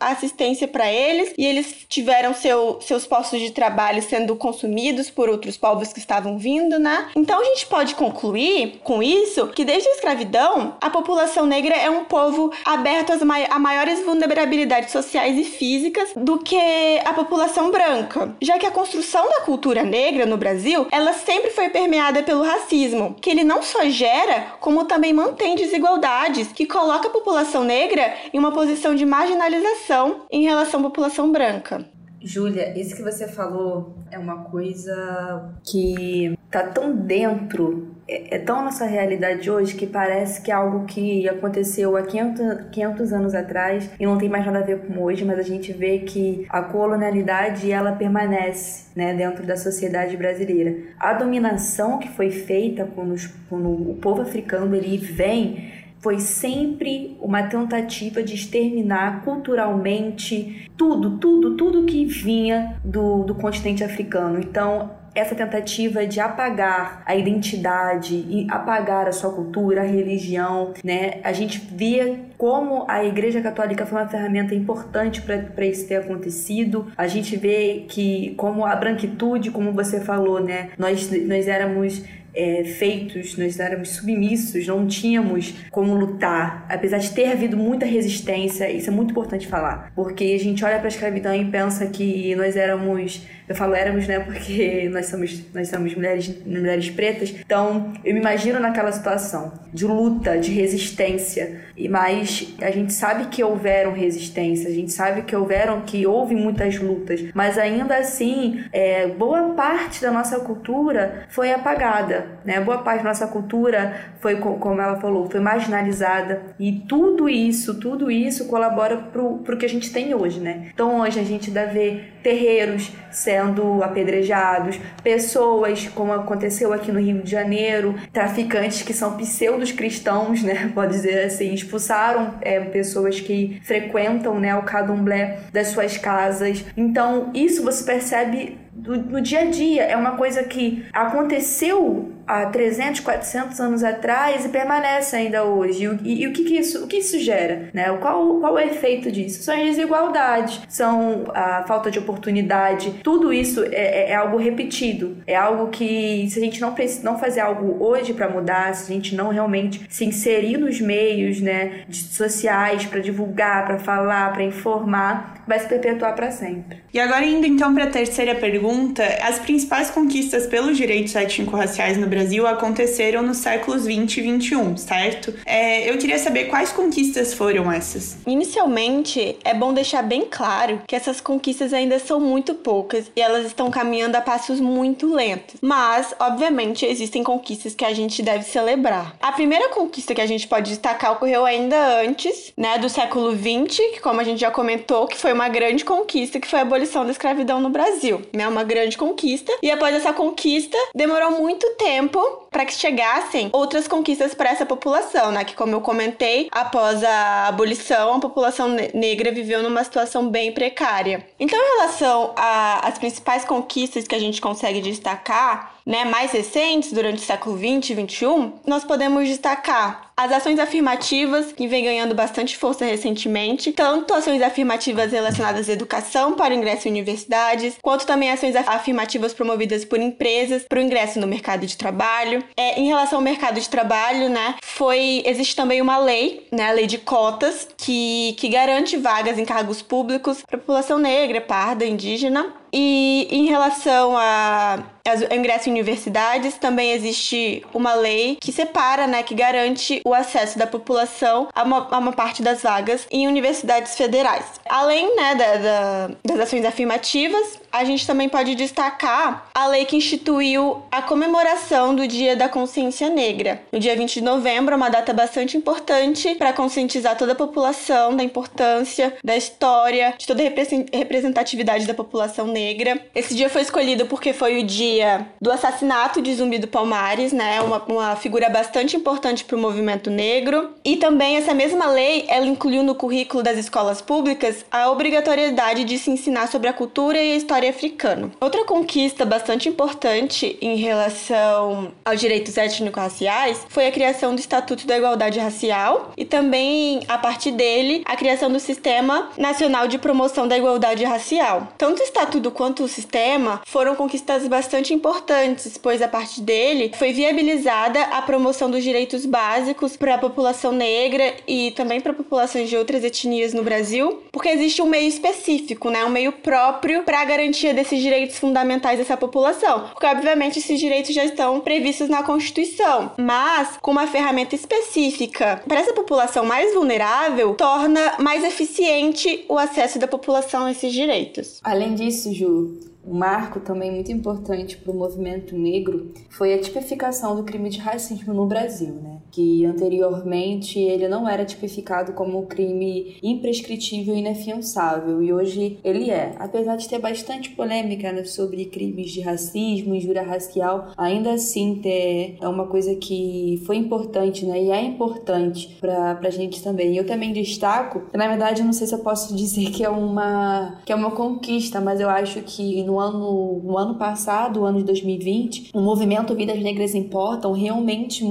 assistência 0.00 0.66
para 0.66 0.90
eles 0.90 1.34
e 1.36 1.44
eles 1.44 1.84
tiveram 1.88 2.32
seu, 2.32 2.80
seus 2.80 3.06
postos 3.06 3.40
de 3.40 3.50
trabalho 3.50 4.02
sendo 4.02 4.34
consumidos 4.36 5.10
por 5.10 5.28
outros 5.28 5.58
povos 5.58 5.92
que 5.92 5.98
estavam 5.98 6.38
vindo, 6.38 6.78
né? 6.78 7.10
Então 7.14 7.38
a 7.38 7.44
gente 7.44 7.66
pode 7.66 7.94
concluir 7.94 8.80
com 8.82 9.02
isso 9.02 9.48
que 9.48 9.64
desde 9.64 9.88
a 9.90 9.92
escravidão 9.92 10.76
a 10.80 10.88
população 10.88 11.44
negra 11.44 11.74
é 11.76 11.90
um 11.90 12.04
povo 12.04 12.50
aberto 12.64 13.12
às 13.12 13.20
a 13.22 13.58
maiores 13.58 14.04
vulnerabilidades 14.04 14.77
sociais 14.86 15.36
e 15.36 15.44
físicas 15.44 16.10
do 16.16 16.38
que 16.38 16.98
a 17.04 17.12
população 17.12 17.70
branca, 17.70 18.34
já 18.40 18.58
que 18.58 18.66
a 18.66 18.70
construção 18.70 19.28
da 19.28 19.40
cultura 19.40 19.82
negra 19.82 20.24
no 20.24 20.36
Brasil, 20.36 20.86
ela 20.90 21.12
sempre 21.12 21.50
foi 21.50 21.68
permeada 21.68 22.22
pelo 22.22 22.42
racismo, 22.42 23.14
que 23.20 23.30
ele 23.30 23.44
não 23.44 23.62
só 23.62 23.88
gera, 23.88 24.52
como 24.60 24.84
também 24.84 25.12
mantém 25.12 25.56
desigualdades, 25.56 26.52
que 26.52 26.66
coloca 26.66 27.08
a 27.08 27.12
população 27.12 27.64
negra 27.64 28.14
em 28.32 28.38
uma 28.38 28.52
posição 28.52 28.94
de 28.94 29.04
marginalização 29.04 30.22
em 30.30 30.44
relação 30.44 30.80
à 30.80 30.82
população 30.84 31.30
branca. 31.30 31.84
Júlia, 32.20 32.78
isso 32.78 32.96
que 32.96 33.02
você 33.02 33.28
falou 33.28 33.94
é 34.10 34.18
uma 34.18 34.44
coisa 34.44 35.52
que 35.64 36.36
tá 36.50 36.64
tão 36.64 36.94
dentro, 36.94 37.94
é, 38.08 38.36
é 38.36 38.38
tão 38.38 38.64
nossa 38.64 38.86
realidade 38.86 39.50
hoje 39.50 39.74
que 39.74 39.86
parece 39.86 40.40
que 40.40 40.50
é 40.50 40.54
algo 40.54 40.86
que 40.86 41.28
aconteceu 41.28 41.96
há 41.96 42.02
500, 42.02 42.70
500 42.72 43.12
anos 43.12 43.34
atrás 43.34 43.90
e 44.00 44.06
não 44.06 44.16
tem 44.16 44.28
mais 44.28 44.46
nada 44.46 44.60
a 44.60 44.62
ver 44.62 44.78
com 44.78 45.02
hoje, 45.02 45.24
mas 45.24 45.38
a 45.38 45.42
gente 45.42 45.72
vê 45.72 45.98
que 45.98 46.46
a 46.48 46.62
colonialidade 46.62 47.70
ela 47.70 47.92
permanece 47.92 48.86
né, 48.96 49.12
dentro 49.12 49.46
da 49.46 49.56
sociedade 49.56 50.16
brasileira. 50.16 50.74
A 50.98 51.12
dominação 51.12 51.98
que 51.98 52.08
foi 52.08 52.30
feita 52.30 52.88
quando, 52.94 53.12
os, 53.12 53.26
o 53.50 53.98
povo 54.00 54.22
africano 54.22 54.74
ele 54.74 54.96
vem 54.96 55.76
foi 56.00 56.20
sempre 56.20 57.16
uma 57.20 57.42
tentativa 57.42 58.22
de 58.22 58.34
exterminar 58.34 59.24
culturalmente 59.24 60.68
tudo, 60.76 61.18
tudo, 61.18 61.56
tudo 61.56 61.84
que 61.84 62.04
vinha 62.04 62.76
do, 62.84 63.24
do 63.24 63.34
continente 63.34 63.82
africano. 63.82 64.38
Então, 64.38 64.92
essa 65.18 65.34
tentativa 65.34 66.06
de 66.06 66.20
apagar 66.20 67.02
a 67.04 67.14
identidade 67.16 68.14
e 68.14 68.46
apagar 68.50 69.08
a 69.08 69.12
sua 69.12 69.32
cultura, 69.32 69.82
a 69.82 69.84
religião, 69.84 70.74
né? 70.84 71.20
A 71.22 71.32
gente 71.32 71.58
via 71.58 72.20
como 72.36 72.84
a 72.88 73.04
Igreja 73.04 73.40
Católica 73.40 73.84
foi 73.84 73.98
uma 74.00 74.08
ferramenta 74.08 74.54
importante 74.54 75.22
para 75.22 75.66
isso 75.66 75.86
ter 75.86 75.96
acontecido. 75.96 76.86
A 76.96 77.06
gente 77.06 77.36
vê 77.36 77.84
que 77.88 78.34
como 78.36 78.64
a 78.64 78.74
branquitude, 78.76 79.50
como 79.50 79.72
você 79.72 80.00
falou, 80.00 80.40
né? 80.40 80.70
Nós, 80.78 81.10
nós 81.26 81.48
éramos 81.48 82.04
é, 82.34 82.62
feitos, 82.64 83.36
nós 83.36 83.58
éramos 83.58 83.90
submissos, 83.90 84.66
não 84.66 84.86
tínhamos 84.86 85.54
como 85.70 85.94
lutar, 85.94 86.64
apesar 86.68 86.98
de 86.98 87.10
ter 87.10 87.32
havido 87.32 87.56
muita 87.56 87.84
resistência, 87.84 88.70
isso 88.70 88.90
é 88.90 88.92
muito 88.92 89.10
importante 89.10 89.48
falar, 89.48 89.90
porque 89.94 90.24
a 90.24 90.38
gente 90.38 90.64
olha 90.64 90.76
para 90.78 90.86
a 90.86 90.88
escravidão 90.88 91.34
e 91.34 91.44
pensa 91.46 91.86
que 91.86 92.34
nós 92.36 92.56
éramos 92.56 93.26
eu 93.48 93.54
falo 93.54 93.74
éramos, 93.74 94.06
né, 94.06 94.20
porque 94.20 94.88
nós 94.92 95.06
somos, 95.06 95.42
nós 95.54 95.68
somos 95.68 95.94
mulheres, 95.94 96.30
mulheres 96.44 96.90
pretas. 96.90 97.30
Então, 97.30 97.92
eu 98.04 98.12
me 98.12 98.20
imagino 98.20 98.60
naquela 98.60 98.92
situação 98.92 99.52
de 99.72 99.86
luta, 99.86 100.36
de 100.36 100.52
resistência. 100.52 101.62
E 101.76 101.88
mas 101.88 102.54
a 102.60 102.70
gente 102.70 102.92
sabe 102.92 103.26
que 103.26 103.42
houveram 103.42 103.92
resistência, 103.92 104.68
a 104.68 104.72
gente 104.72 104.92
sabe 104.92 105.22
que 105.22 105.34
houveram, 105.34 105.80
que 105.82 106.06
houve 106.06 106.34
muitas 106.34 106.78
lutas, 106.78 107.24
mas 107.34 107.56
ainda 107.56 107.96
assim, 107.96 108.64
é, 108.72 109.06
boa 109.06 109.50
parte 109.54 110.02
da 110.02 110.10
nossa 110.10 110.40
cultura 110.40 111.24
foi 111.28 111.52
apagada, 111.52 112.26
né? 112.44 112.60
Boa 112.60 112.78
parte 112.78 113.02
da 113.02 113.10
nossa 113.10 113.26
cultura 113.26 113.94
foi, 114.20 114.36
como 114.36 114.80
ela 114.80 115.00
falou, 115.00 115.30
foi 115.30 115.40
marginalizada. 115.40 116.42
E 116.58 116.84
tudo 116.88 117.28
isso, 117.28 117.78
tudo 117.78 118.10
isso 118.10 118.46
colabora 118.46 118.96
pro, 118.96 119.38
pro 119.38 119.56
que 119.56 119.64
a 119.64 119.68
gente 119.68 119.92
tem 119.92 120.14
hoje, 120.14 120.40
né? 120.40 120.68
Então 120.74 121.00
hoje 121.00 121.20
a 121.20 121.24
gente 121.24 121.50
deve 121.50 121.78
ver 121.78 122.12
terreiros 122.22 122.92
sendo 123.38 123.82
apedrejados, 123.82 124.80
pessoas, 125.02 125.88
como 125.94 126.12
aconteceu 126.12 126.72
aqui 126.72 126.90
no 126.90 126.98
Rio 126.98 127.22
de 127.22 127.30
Janeiro, 127.30 127.94
traficantes 128.12 128.82
que 128.82 128.92
são 128.92 129.16
pseudos 129.16 129.70
cristãos, 129.70 130.42
né, 130.42 130.70
pode 130.74 130.92
dizer 130.92 131.24
assim, 131.24 131.54
expulsaram 131.54 132.34
é, 132.40 132.60
pessoas 132.60 133.20
que 133.20 133.60
frequentam 133.62 134.40
né, 134.40 134.56
o 134.56 134.62
candomblé 134.62 135.38
das 135.52 135.68
suas 135.68 135.96
casas. 135.96 136.64
Então, 136.76 137.30
isso 137.32 137.62
você 137.62 137.84
percebe 137.84 138.58
no 138.74 139.20
dia 139.20 139.40
a 139.40 139.44
dia. 139.44 139.84
É 139.84 139.96
uma 139.96 140.16
coisa 140.16 140.42
que 140.44 140.84
aconteceu 140.92 142.12
há 142.28 142.46
300, 142.46 143.00
400 143.00 143.58
anos 143.58 143.82
atrás 143.82 144.44
e 144.44 144.50
permanece 144.50 145.16
ainda 145.16 145.44
hoje. 145.44 145.84
E, 146.04 146.12
e, 146.12 146.22
e 146.22 146.26
o 146.26 146.32
que, 146.32 146.44
que, 146.44 146.58
isso, 146.58 146.84
o 146.84 146.86
que 146.86 146.98
isso 146.98 147.18
gera? 147.18 147.70
Né? 147.72 147.84
Qual, 148.00 148.38
qual 148.38 148.58
é 148.58 148.66
o 148.66 148.68
efeito 148.68 149.10
disso? 149.10 149.42
São 149.42 149.54
as 149.54 149.62
desigualdades, 149.62 150.60
são 150.68 151.24
a 151.34 151.64
falta 151.66 151.90
de 151.90 151.98
oportunidade. 151.98 153.00
Tudo 153.02 153.32
isso 153.32 153.64
é, 153.64 153.68
é, 153.70 154.10
é 154.10 154.14
algo 154.14 154.36
repetido. 154.36 155.16
É 155.26 155.34
algo 155.34 155.68
que, 155.68 156.28
se 156.30 156.38
a 156.38 156.42
gente 156.42 156.60
não, 156.60 156.74
não 157.02 157.18
fazer 157.18 157.40
algo 157.40 157.82
hoje 157.82 158.12
para 158.12 158.28
mudar, 158.28 158.74
se 158.74 158.92
a 158.92 158.94
gente 158.94 159.14
não 159.14 159.30
realmente 159.30 159.86
se 159.88 160.04
inserir 160.04 160.58
nos 160.58 160.80
meios 160.80 161.40
né, 161.40 161.84
sociais 161.90 162.84
para 162.84 163.00
divulgar, 163.00 163.64
para 163.66 163.78
falar, 163.78 164.32
para 164.32 164.42
informar, 164.42 165.42
vai 165.46 165.58
se 165.58 165.66
perpetuar 165.66 166.14
para 166.14 166.30
sempre. 166.30 166.78
E 166.92 167.00
agora, 167.00 167.24
indo 167.24 167.46
então 167.46 167.74
para 167.74 167.84
a 167.84 167.90
terceira 167.90 168.34
pergunta, 168.34 169.02
as 169.22 169.38
principais 169.38 169.90
conquistas 169.90 170.46
pelos 170.46 170.76
direitos 170.76 171.14
étnico-raciais 171.14 171.96
no 171.96 172.06
Brasil 172.06 172.17
Brasil 172.18 172.48
aconteceram 172.48 173.22
nos 173.22 173.36
séculos 173.36 173.86
20 173.86 174.16
e 174.16 174.20
21, 174.22 174.76
certo? 174.76 175.32
É, 175.46 175.88
eu 175.88 175.96
queria 175.98 176.18
saber 176.18 176.46
quais 176.46 176.72
conquistas 176.72 177.32
foram 177.32 177.70
essas. 177.70 178.16
Inicialmente, 178.26 179.38
é 179.44 179.54
bom 179.54 179.72
deixar 179.72 180.02
bem 180.02 180.26
claro 180.28 180.82
que 180.84 180.96
essas 180.96 181.20
conquistas 181.20 181.72
ainda 181.72 181.96
são 182.00 182.18
muito 182.18 182.54
poucas 182.54 183.08
e 183.14 183.20
elas 183.20 183.46
estão 183.46 183.70
caminhando 183.70 184.16
a 184.16 184.20
passos 184.20 184.58
muito 184.58 185.06
lentos. 185.14 185.60
Mas, 185.62 186.12
obviamente, 186.18 186.84
existem 186.84 187.22
conquistas 187.22 187.72
que 187.72 187.84
a 187.84 187.94
gente 187.94 188.20
deve 188.20 188.42
celebrar. 188.42 189.14
A 189.22 189.30
primeira 189.30 189.68
conquista 189.68 190.12
que 190.12 190.20
a 190.20 190.26
gente 190.26 190.48
pode 190.48 190.70
destacar 190.70 191.12
ocorreu 191.12 191.44
ainda 191.44 192.00
antes, 192.02 192.52
né, 192.56 192.78
do 192.78 192.88
século 192.88 193.30
20, 193.30 193.80
que 193.92 194.00
como 194.00 194.20
a 194.20 194.24
gente 194.24 194.40
já 194.40 194.50
comentou, 194.50 195.06
que 195.06 195.16
foi 195.16 195.32
uma 195.32 195.48
grande 195.48 195.84
conquista, 195.84 196.40
que 196.40 196.48
foi 196.48 196.58
a 196.58 196.62
abolição 196.62 197.04
da 197.04 197.12
escravidão 197.12 197.60
no 197.60 197.70
Brasil, 197.70 198.22
né? 198.34 198.48
Uma 198.48 198.64
grande 198.64 198.98
conquista. 198.98 199.52
E 199.62 199.70
após 199.70 199.94
essa 199.94 200.12
conquista, 200.12 200.76
demorou 200.92 201.30
muito 201.30 201.64
tempo 201.76 202.07
tempo 202.08 202.48
para 202.50 202.64
que 202.64 202.72
chegassem 202.72 203.50
outras 203.52 203.86
conquistas 203.86 204.34
para 204.34 204.50
essa 204.50 204.64
população, 204.64 205.30
né? 205.30 205.44
Que 205.44 205.54
como 205.54 205.72
eu 205.72 205.80
comentei, 205.80 206.48
após 206.50 207.04
a 207.04 207.48
abolição, 207.48 208.14
a 208.14 208.20
população 208.20 208.68
negra 208.94 209.30
viveu 209.30 209.62
numa 209.62 209.84
situação 209.84 210.28
bem 210.28 210.52
precária. 210.52 211.26
Então, 211.38 211.58
em 211.58 211.78
relação 211.78 212.32
às 212.36 212.98
principais 212.98 213.44
conquistas 213.44 214.08
que 214.08 214.14
a 214.14 214.18
gente 214.18 214.40
consegue 214.40 214.80
destacar, 214.80 215.77
né, 215.88 216.04
mais 216.04 216.32
recentes, 216.32 216.92
durante 216.92 217.16
o 217.16 217.24
século 217.24 217.56
20 217.56 217.88
e 217.88 217.94
21, 217.94 218.52
nós 218.66 218.84
podemos 218.84 219.26
destacar 219.26 220.08
as 220.14 220.30
ações 220.32 220.58
afirmativas, 220.58 221.52
que 221.52 221.66
vem 221.66 221.84
ganhando 221.84 222.14
bastante 222.14 222.56
força 222.58 222.84
recentemente, 222.84 223.72
tanto 223.72 224.12
ações 224.12 224.42
afirmativas 224.42 225.12
relacionadas 225.12 225.68
à 225.70 225.72
educação 225.72 226.34
para 226.34 226.52
o 226.52 226.56
ingresso 226.56 226.88
em 226.88 226.90
universidades, 226.90 227.78
quanto 227.80 228.04
também 228.04 228.30
ações 228.30 228.54
afirmativas 228.56 229.32
promovidas 229.32 229.84
por 229.84 229.98
empresas 229.98 230.64
para 230.68 230.80
o 230.80 230.82
ingresso 230.82 231.20
no 231.20 231.26
mercado 231.26 231.64
de 231.66 231.76
trabalho. 231.76 232.44
É, 232.56 232.78
em 232.78 232.86
relação 232.88 233.20
ao 233.20 233.24
mercado 233.24 233.60
de 233.60 233.68
trabalho, 233.68 234.28
né, 234.28 234.56
foi 234.60 235.22
existe 235.24 235.54
também 235.54 235.80
uma 235.80 235.96
lei, 235.98 236.46
né, 236.52 236.68
a 236.68 236.72
lei 236.72 236.86
de 236.86 236.98
cotas, 236.98 237.68
que, 237.76 238.34
que 238.38 238.48
garante 238.48 238.96
vagas 238.96 239.38
em 239.38 239.44
cargos 239.44 239.80
públicos 239.80 240.42
para 240.42 240.56
a 240.56 240.60
população 240.60 240.98
negra, 240.98 241.40
parda, 241.40 241.86
indígena, 241.86 242.52
e 242.72 243.28
em 243.30 243.46
relação 243.46 244.16
a, 244.16 244.78
a 245.06 245.34
ingresso 245.34 245.68
em 245.68 245.72
universidades, 245.72 246.54
também 246.54 246.92
existe 246.92 247.64
uma 247.72 247.94
lei 247.94 248.38
que 248.40 248.52
separa, 248.52 249.06
né, 249.06 249.22
que 249.22 249.34
garante 249.34 250.00
o 250.04 250.14
acesso 250.14 250.58
da 250.58 250.66
população 250.66 251.48
a 251.54 251.62
uma, 251.62 251.88
a 251.90 251.98
uma 251.98 252.12
parte 252.12 252.42
das 252.42 252.62
vagas 252.62 253.06
em 253.10 253.26
universidades 253.26 253.96
federais. 253.96 254.44
Além, 254.68 255.14
né, 255.16 255.34
da, 255.34 255.56
da, 255.56 256.10
das 256.24 256.40
ações 256.40 256.64
afirmativas, 256.64 257.60
a 257.72 257.84
gente 257.84 258.06
também 258.06 258.28
pode 258.28 258.54
destacar 258.54 259.48
a 259.54 259.66
lei 259.66 259.84
que 259.84 259.96
instituiu 259.96 260.82
a 260.90 261.02
comemoração 261.02 261.94
do 261.94 262.06
Dia 262.06 262.34
da 262.34 262.48
Consciência 262.48 263.08
Negra. 263.08 263.62
No 263.72 263.78
dia 263.78 263.96
20 263.96 264.14
de 264.14 264.20
novembro, 264.22 264.76
uma 264.76 264.88
data 264.88 265.12
bastante 265.12 265.56
importante 265.56 266.34
para 266.34 266.52
conscientizar 266.52 267.16
toda 267.16 267.32
a 267.32 267.36
população 267.36 268.16
da 268.16 268.22
importância 268.22 269.16
da 269.22 269.36
história, 269.36 270.14
de 270.16 270.26
toda 270.26 270.42
a 270.42 270.96
representatividade 270.96 271.86
da 271.86 271.94
população 271.94 272.46
negra. 272.46 273.00
Esse 273.14 273.34
dia 273.34 273.50
foi 273.50 273.62
escolhido 273.62 274.06
porque 274.06 274.32
foi 274.32 274.60
o 274.60 274.64
dia 274.64 275.26
do 275.40 275.50
assassinato 275.50 276.22
de 276.22 276.34
Zumbi 276.34 276.58
do 276.58 276.68
Palmares, 276.68 277.32
né? 277.32 277.60
Uma, 277.60 277.82
uma 277.84 278.16
figura 278.16 278.48
bastante 278.48 278.96
importante 278.96 279.44
para 279.44 279.56
o 279.56 279.60
movimento 279.60 280.10
negro. 280.10 280.70
E 280.84 280.96
também 280.96 281.36
essa 281.36 281.54
mesma 281.54 281.86
lei, 281.86 282.24
ela 282.28 282.46
incluiu 282.46 282.82
no 282.82 282.94
currículo 282.94 283.42
das 283.42 283.58
escolas 283.58 284.00
públicas 284.00 284.64
a 284.70 284.90
obrigatoriedade 284.90 285.84
de 285.84 285.98
se 285.98 286.10
ensinar 286.10 286.48
sobre 286.48 286.68
a 286.68 286.72
cultura 286.72 287.18
e 287.18 287.32
a 287.32 287.36
história 287.36 287.57
africano. 287.66 288.30
Outra 288.40 288.64
conquista 288.64 289.24
bastante 289.24 289.68
importante 289.68 290.56
em 290.60 290.76
relação 290.76 291.92
aos 292.04 292.20
direitos 292.20 292.56
étnico-raciais 292.56 293.66
foi 293.68 293.86
a 293.86 293.92
criação 293.92 294.34
do 294.34 294.40
Estatuto 294.40 294.86
da 294.86 294.96
Igualdade 294.96 295.38
Racial 295.38 296.12
e 296.16 296.24
também, 296.24 297.00
a 297.08 297.18
partir 297.18 297.52
dele, 297.52 298.02
a 298.04 298.16
criação 298.16 298.50
do 298.50 298.60
Sistema 298.60 299.30
Nacional 299.36 299.88
de 299.88 299.98
Promoção 299.98 300.46
da 300.46 300.56
Igualdade 300.56 301.04
Racial. 301.04 301.68
Tanto 301.76 302.00
o 302.00 302.04
Estatuto 302.04 302.50
quanto 302.50 302.84
o 302.84 302.88
sistema 302.88 303.60
foram 303.66 303.94
conquistas 303.96 304.46
bastante 304.46 304.92
importantes, 304.94 305.78
pois 305.78 306.02
a 306.02 306.08
partir 306.08 306.42
dele 306.42 306.92
foi 306.96 307.12
viabilizada 307.12 308.02
a 308.02 308.22
promoção 308.22 308.70
dos 308.70 308.84
direitos 308.84 309.26
básicos 309.26 309.96
para 309.96 310.14
a 310.14 310.18
população 310.18 310.72
negra 310.72 311.34
e 311.46 311.70
também 311.72 312.00
para 312.00 312.12
populações 312.12 312.68
de 312.68 312.76
outras 312.76 313.02
etnias 313.04 313.54
no 313.54 313.62
Brasil, 313.62 314.22
porque 314.30 314.48
existe 314.48 314.82
um 314.82 314.86
meio 314.86 315.08
específico, 315.08 315.90
né, 315.90 316.04
um 316.04 316.10
meio 316.10 316.32
próprio 316.32 317.02
para 317.02 317.24
garantir 317.24 317.47
garantia 317.48 317.72
desses 317.72 318.00
direitos 318.00 318.38
fundamentais 318.38 318.98
dessa 318.98 319.16
população, 319.16 319.88
porque 319.88 320.06
obviamente 320.06 320.58
esses 320.58 320.78
direitos 320.78 321.14
já 321.14 321.24
estão 321.24 321.60
previstos 321.60 322.08
na 322.08 322.22
Constituição, 322.22 323.12
mas 323.16 323.78
com 323.80 323.90
uma 323.90 324.06
ferramenta 324.06 324.54
específica 324.54 325.62
para 325.66 325.80
essa 325.80 325.92
população 325.94 326.44
mais 326.44 326.74
vulnerável, 326.74 327.54
torna 327.54 328.16
mais 328.18 328.44
eficiente 328.44 329.44
o 329.48 329.56
acesso 329.56 329.98
da 329.98 330.06
população 330.06 330.66
a 330.66 330.70
esses 330.70 330.92
direitos. 330.92 331.60
Além 331.64 331.94
disso, 331.94 332.32
Ju, 332.34 332.78
um 333.04 333.14
marco 333.14 333.60
também 333.60 333.90
muito 333.90 334.12
importante 334.12 334.76
para 334.76 334.92
o 334.92 334.94
movimento 334.94 335.56
negro 335.56 336.12
foi 336.28 336.52
a 336.52 336.58
tipificação 336.58 337.34
do 337.34 337.42
crime 337.42 337.70
de 337.70 337.78
racismo 337.78 338.34
no 338.34 338.44
Brasil, 338.44 338.92
né? 338.94 339.17
Que 339.30 339.64
anteriormente 339.64 340.78
ele 340.78 341.08
não 341.08 341.28
era 341.28 341.44
tipificado 341.44 342.12
como 342.12 342.46
crime 342.46 343.16
imprescritível 343.22 344.14
e 344.14 344.18
inafiançável, 344.18 345.22
e 345.22 345.32
hoje 345.32 345.78
ele 345.82 346.10
é. 346.10 346.34
Apesar 346.38 346.76
de 346.76 346.88
ter 346.88 346.98
bastante 346.98 347.50
polêmica 347.50 348.12
né, 348.12 348.24
sobre 348.24 348.66
crimes 348.66 349.10
de 349.10 349.20
racismo, 349.20 349.94
injúria 349.94 350.22
racial, 350.22 350.92
ainda 350.96 351.32
assim 351.32 351.80
é 351.84 352.48
uma 352.48 352.66
coisa 352.66 352.94
que 352.96 353.62
foi 353.66 353.76
importante 353.76 354.44
né? 354.44 354.62
e 354.64 354.70
é 354.70 354.82
importante 354.82 355.76
para 355.80 356.18
a 356.22 356.30
gente 356.30 356.62
também. 356.62 356.96
Eu 356.96 357.06
também 357.06 357.32
destaco, 357.32 358.02
na 358.12 358.28
verdade, 358.28 358.60
eu 358.60 358.66
não 358.66 358.72
sei 358.72 358.86
se 358.86 358.94
eu 358.94 358.98
posso 358.98 359.34
dizer 359.36 359.70
que 359.70 359.84
é 359.84 359.88
uma, 359.88 360.78
que 360.84 360.92
é 360.92 360.94
uma 360.94 361.10
conquista, 361.10 361.80
mas 361.80 362.00
eu 362.00 362.08
acho 362.08 362.42
que 362.42 362.82
no 362.84 362.98
no 362.98 363.00
ano, 363.00 363.62
no 363.64 363.78
ano 363.78 363.94
passado, 363.94 364.60
o 364.60 364.64
ano 364.64 364.78
de 364.78 364.84
2020, 364.84 365.70
o 365.72 365.80
movimento 365.80 366.34
Vidas 366.34 366.60
Negras 366.60 366.94
Importam 366.94 367.52
realmente 367.52 368.24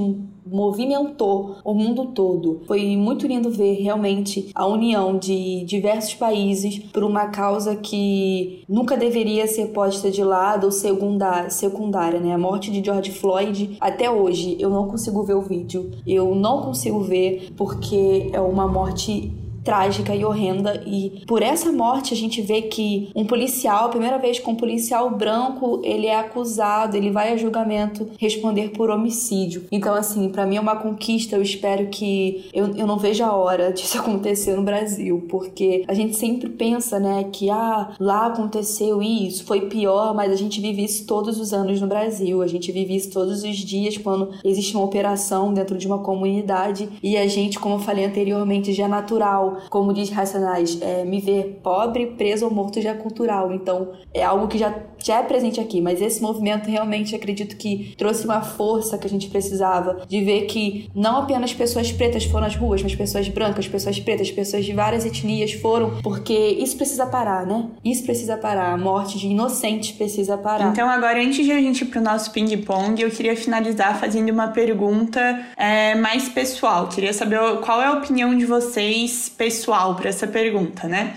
movimentou 0.50 1.56
o 1.64 1.74
mundo 1.74 2.06
todo. 2.06 2.62
Foi 2.66 2.96
muito 2.96 3.26
lindo 3.26 3.50
ver 3.50 3.74
realmente 3.74 4.50
a 4.54 4.66
união 4.66 5.18
de 5.18 5.64
diversos 5.64 6.14
países 6.14 6.78
por 6.92 7.04
uma 7.04 7.28
causa 7.28 7.76
que 7.76 8.64
nunca 8.68 8.96
deveria 8.96 9.46
ser 9.46 9.68
posta 9.68 10.10
de 10.10 10.22
lado 10.22 10.64
ou 10.64 10.72
secundária, 10.72 11.50
secundária, 11.50 12.20
né? 12.20 12.32
A 12.32 12.38
morte 12.38 12.70
de 12.70 12.84
George 12.84 13.12
Floyd, 13.12 13.76
até 13.80 14.10
hoje 14.10 14.56
eu 14.58 14.70
não 14.70 14.88
consigo 14.88 15.22
ver 15.22 15.34
o 15.34 15.42
vídeo. 15.42 15.90
Eu 16.06 16.34
não 16.34 16.62
consigo 16.62 17.00
ver 17.00 17.52
porque 17.56 18.30
é 18.32 18.40
uma 18.40 18.66
morte 18.66 19.32
trágica 19.64 20.14
e 20.14 20.24
horrenda. 20.24 20.82
E 20.86 21.22
por 21.26 21.42
essa 21.42 21.70
morte 21.72 22.14
a 22.14 22.16
gente 22.16 22.40
vê 22.40 22.62
que 22.62 23.10
um 23.14 23.24
policial, 23.24 23.86
a 23.86 23.88
primeira 23.88 24.18
vez 24.18 24.38
que 24.38 24.48
um 24.48 24.54
policial 24.54 25.10
branco, 25.10 25.80
ele 25.84 26.06
é 26.06 26.18
acusado, 26.18 26.96
ele 26.96 27.10
vai 27.10 27.32
a 27.32 27.36
julgamento 27.36 28.08
responder 28.18 28.70
por 28.70 28.90
homicídio. 28.90 29.66
Então, 29.70 29.94
assim, 29.94 30.28
para 30.28 30.46
mim 30.46 30.56
é 30.56 30.60
uma 30.60 30.76
conquista. 30.76 31.36
Eu 31.36 31.42
espero 31.42 31.86
que. 31.88 32.48
Eu, 32.52 32.74
eu 32.76 32.86
não 32.86 32.98
vejo 32.98 33.24
a 33.24 33.32
hora 33.32 33.72
disso 33.72 33.98
acontecer 33.98 34.54
no 34.54 34.62
Brasil, 34.62 35.26
porque 35.28 35.84
a 35.86 35.94
gente 35.94 36.16
sempre 36.16 36.48
pensa, 36.48 36.98
né, 36.98 37.24
que 37.32 37.50
ah, 37.50 37.92
lá 37.98 38.26
aconteceu 38.26 39.02
isso, 39.02 39.44
foi 39.44 39.62
pior, 39.62 40.14
mas 40.14 40.32
a 40.32 40.36
gente 40.36 40.60
vive 40.60 40.84
isso 40.84 41.06
todos 41.06 41.38
os 41.40 41.52
anos 41.52 41.80
no 41.80 41.86
Brasil. 41.86 42.42
A 42.42 42.46
gente 42.46 42.70
vive 42.72 42.96
isso 42.96 43.10
todos 43.10 43.42
os 43.42 43.56
dias 43.56 43.96
quando 43.96 44.30
existe 44.44 44.74
uma 44.74 44.84
operação 44.84 45.52
dentro 45.52 45.76
de 45.76 45.86
uma 45.86 45.98
comunidade 45.98 46.88
e 47.02 47.16
a 47.16 47.26
gente, 47.26 47.58
como 47.58 47.76
eu 47.76 47.78
falei 47.80 48.04
anteriormente, 48.04 48.72
já 48.72 48.84
é 48.84 48.88
natural 48.88 49.47
como 49.70 49.92
diz 49.92 50.10
Racionais, 50.10 50.80
é, 50.80 51.04
me 51.04 51.20
ver 51.20 51.60
pobre, 51.62 52.14
preso 52.16 52.44
ou 52.46 52.50
morto 52.50 52.80
já 52.80 52.90
é 52.90 52.94
cultural. 52.94 53.52
Então, 53.52 53.92
é 54.12 54.22
algo 54.22 54.48
que 54.48 54.58
já, 54.58 54.74
já 54.98 55.20
é 55.20 55.22
presente 55.22 55.60
aqui. 55.60 55.80
Mas 55.80 56.00
esse 56.00 56.20
movimento 56.20 56.68
realmente 56.68 57.14
acredito 57.14 57.56
que 57.56 57.94
trouxe 57.96 58.24
uma 58.24 58.42
força 58.42 58.98
que 58.98 59.06
a 59.06 59.10
gente 59.10 59.28
precisava 59.28 60.02
de 60.08 60.20
ver 60.22 60.42
que 60.42 60.90
não 60.94 61.18
apenas 61.18 61.52
pessoas 61.52 61.90
pretas 61.92 62.24
foram 62.24 62.46
às 62.46 62.56
ruas, 62.56 62.82
mas 62.82 62.94
pessoas 62.94 63.28
brancas, 63.28 63.68
pessoas 63.68 63.98
pretas, 64.00 64.30
pessoas 64.30 64.64
de 64.64 64.72
várias 64.72 65.04
etnias 65.04 65.52
foram, 65.52 66.00
porque 66.02 66.32
isso 66.32 66.76
precisa 66.76 67.06
parar, 67.06 67.46
né? 67.46 67.66
Isso 67.84 68.04
precisa 68.04 68.36
parar. 68.36 68.72
A 68.72 68.76
morte 68.76 69.18
de 69.18 69.28
inocentes 69.28 69.92
precisa 69.92 70.36
parar. 70.36 70.70
Então, 70.70 70.88
agora, 70.88 71.20
antes 71.20 71.44
de 71.44 71.52
a 71.52 71.60
gente 71.60 71.82
ir 71.82 71.86
pro 71.86 72.00
nosso 72.00 72.30
ping-pong, 72.32 73.00
eu 73.00 73.10
queria 73.10 73.36
finalizar 73.36 73.98
fazendo 73.98 74.30
uma 74.30 74.48
pergunta 74.48 75.20
é, 75.56 75.94
mais 75.94 76.28
pessoal. 76.28 76.88
Queria 76.88 77.12
saber 77.12 77.38
qual 77.60 77.80
é 77.82 77.86
a 77.86 77.92
opinião 77.92 78.36
de 78.36 78.44
vocês 78.44 79.28
pessoal 79.28 79.94
para 79.94 80.08
essa 80.08 80.26
pergunta, 80.26 80.86
né? 80.88 81.14